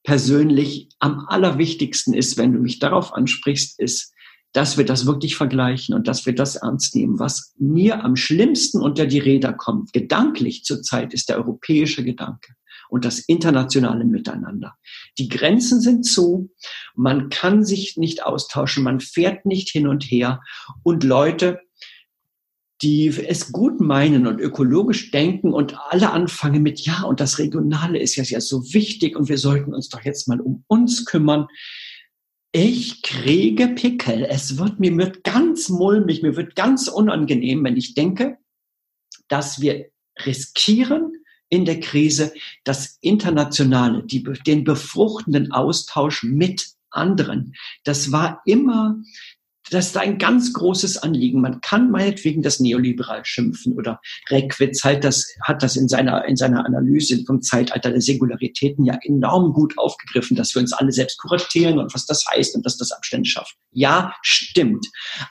[0.02, 4.12] persönlich am allerwichtigsten ist, wenn du mich darauf ansprichst, ist,
[4.52, 7.20] dass wir das wirklich vergleichen und dass wir das ernst nehmen.
[7.20, 12.54] Was mir am schlimmsten unter die Räder kommt, gedanklich zurzeit, ist der europäische Gedanke
[12.90, 14.76] und das internationale Miteinander.
[15.18, 16.50] Die Grenzen sind zu,
[16.94, 20.40] man kann sich nicht austauschen, man fährt nicht hin und her
[20.82, 21.60] und Leute,
[22.82, 27.98] die es gut meinen und ökologisch denken und alle anfangen mit, ja, und das Regionale
[27.98, 31.46] ist ja, so wichtig und wir sollten uns doch jetzt mal um uns kümmern.
[32.52, 34.24] Ich kriege Pickel.
[34.24, 38.38] Es wird mir wird ganz mulmig, mir wird ganz unangenehm, wenn ich denke,
[39.28, 39.90] dass wir
[40.24, 41.12] riskieren
[41.50, 42.32] in der Krise
[42.64, 47.54] das Internationale, die, den befruchtenden Austausch mit anderen.
[47.84, 48.96] Das war immer
[49.70, 51.40] das ist ein ganz großes Anliegen.
[51.40, 56.36] Man kann meinetwegen das neoliberal schimpfen oder Reckwitz halt das, hat das in seiner, in
[56.36, 61.18] seiner Analyse vom Zeitalter der Singularitäten ja enorm gut aufgegriffen, dass wir uns alle selbst
[61.18, 63.56] kuratieren und was das heißt und dass das Abstände schafft.
[63.72, 64.86] Ja, stimmt.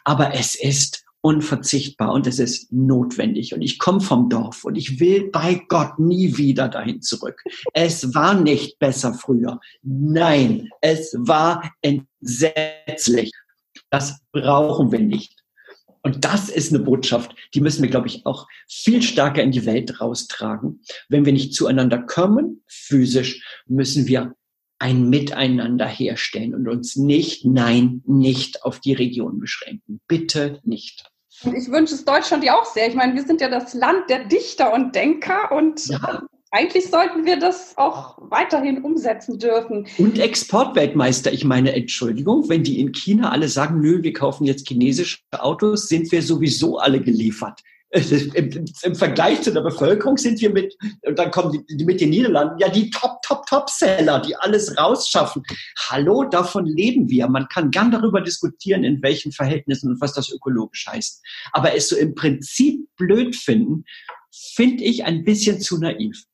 [0.06, 3.54] Aber es ist unverzichtbar und es ist notwendig.
[3.54, 7.42] Und ich komme vom Dorf und ich will bei Gott nie wieder dahin zurück.
[7.74, 9.60] Es war nicht besser früher.
[9.82, 13.32] Nein, es war entsetzlich.
[13.90, 15.40] Das brauchen wir nicht.
[16.02, 19.66] Und das ist eine Botschaft, die müssen wir, glaube ich, auch viel stärker in die
[19.66, 20.82] Welt raustragen.
[21.10, 24.34] Wenn wir nicht zueinander kommen, physisch, müssen wir
[24.80, 30.00] ein Miteinander herstellen und uns nicht, nein, nicht auf die Region beschränken.
[30.08, 31.10] Bitte nicht.
[31.44, 32.88] Und ich wünsche es Deutschland ja auch sehr.
[32.88, 37.26] Ich meine, wir sind ja das Land der Dichter und Denker und ja eigentlich sollten
[37.26, 39.88] wir das auch weiterhin umsetzen dürfen.
[39.98, 44.68] Und Exportweltmeister, ich meine, Entschuldigung, wenn die in China alle sagen, nö, wir kaufen jetzt
[44.68, 47.62] chinesische Autos, sind wir sowieso alle geliefert.
[47.92, 52.12] Im, Im, Vergleich zu der Bevölkerung sind wir mit, und dann kommen die, mit den
[52.12, 55.42] Niederlanden, ja, die Top, Top, Top-Seller, die alles rausschaffen.
[55.90, 57.28] Hallo, davon leben wir.
[57.28, 61.24] Man kann gern darüber diskutieren, in welchen Verhältnissen und was das ökologisch heißt.
[61.52, 63.86] Aber es so im Prinzip blöd finden,
[64.32, 66.26] finde ich ein bisschen zu naiv.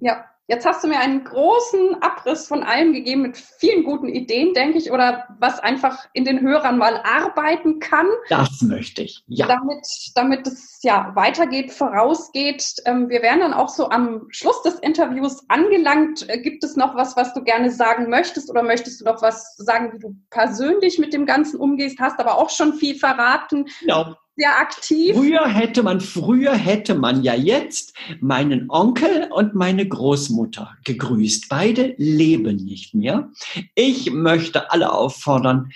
[0.00, 4.54] Ja, jetzt hast du mir einen großen Abriss von allem gegeben mit vielen guten Ideen,
[4.54, 8.06] denke ich, oder was einfach in den Hörern mal arbeiten kann.
[8.28, 9.46] Das möchte ich, ja.
[9.46, 12.64] Damit, damit es ja weitergeht, vorausgeht.
[12.86, 16.28] Ähm, wir wären dann auch so am Schluss des Interviews angelangt.
[16.28, 19.56] Äh, gibt es noch was, was du gerne sagen möchtest oder möchtest du noch was
[19.56, 21.98] sagen, wie du persönlich mit dem Ganzen umgehst?
[22.00, 23.66] Hast aber auch schon viel verraten.
[23.82, 25.14] Ja sehr aktiv.
[25.14, 31.48] Früher hätte man, früher hätte man ja jetzt meinen Onkel und meine Großmutter gegrüßt.
[31.48, 33.30] Beide leben nicht mehr.
[33.74, 35.70] Ich möchte alle auffordern,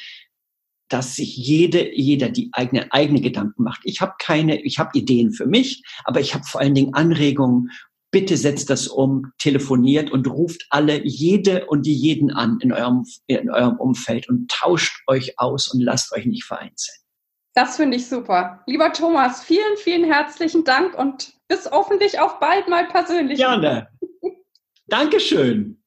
[0.89, 3.81] dass sich jede, jeder die eigene, eigene Gedanken macht.
[3.85, 7.71] Ich habe keine, ich habe Ideen für mich, aber ich habe vor allen Dingen Anregungen
[8.13, 13.05] bitte setzt das um, telefoniert und ruft alle, jede und die jeden an in eurem,
[13.27, 16.97] in eurem Umfeld und tauscht euch aus und lasst euch nicht vereinzeln.
[17.57, 18.63] Das finde ich super.
[18.67, 23.39] Lieber Thomas, vielen, vielen herzlichen Dank und bis hoffentlich auch bald mal persönlich.
[23.39, 23.89] Gerne.
[24.89, 25.83] Dankeschön.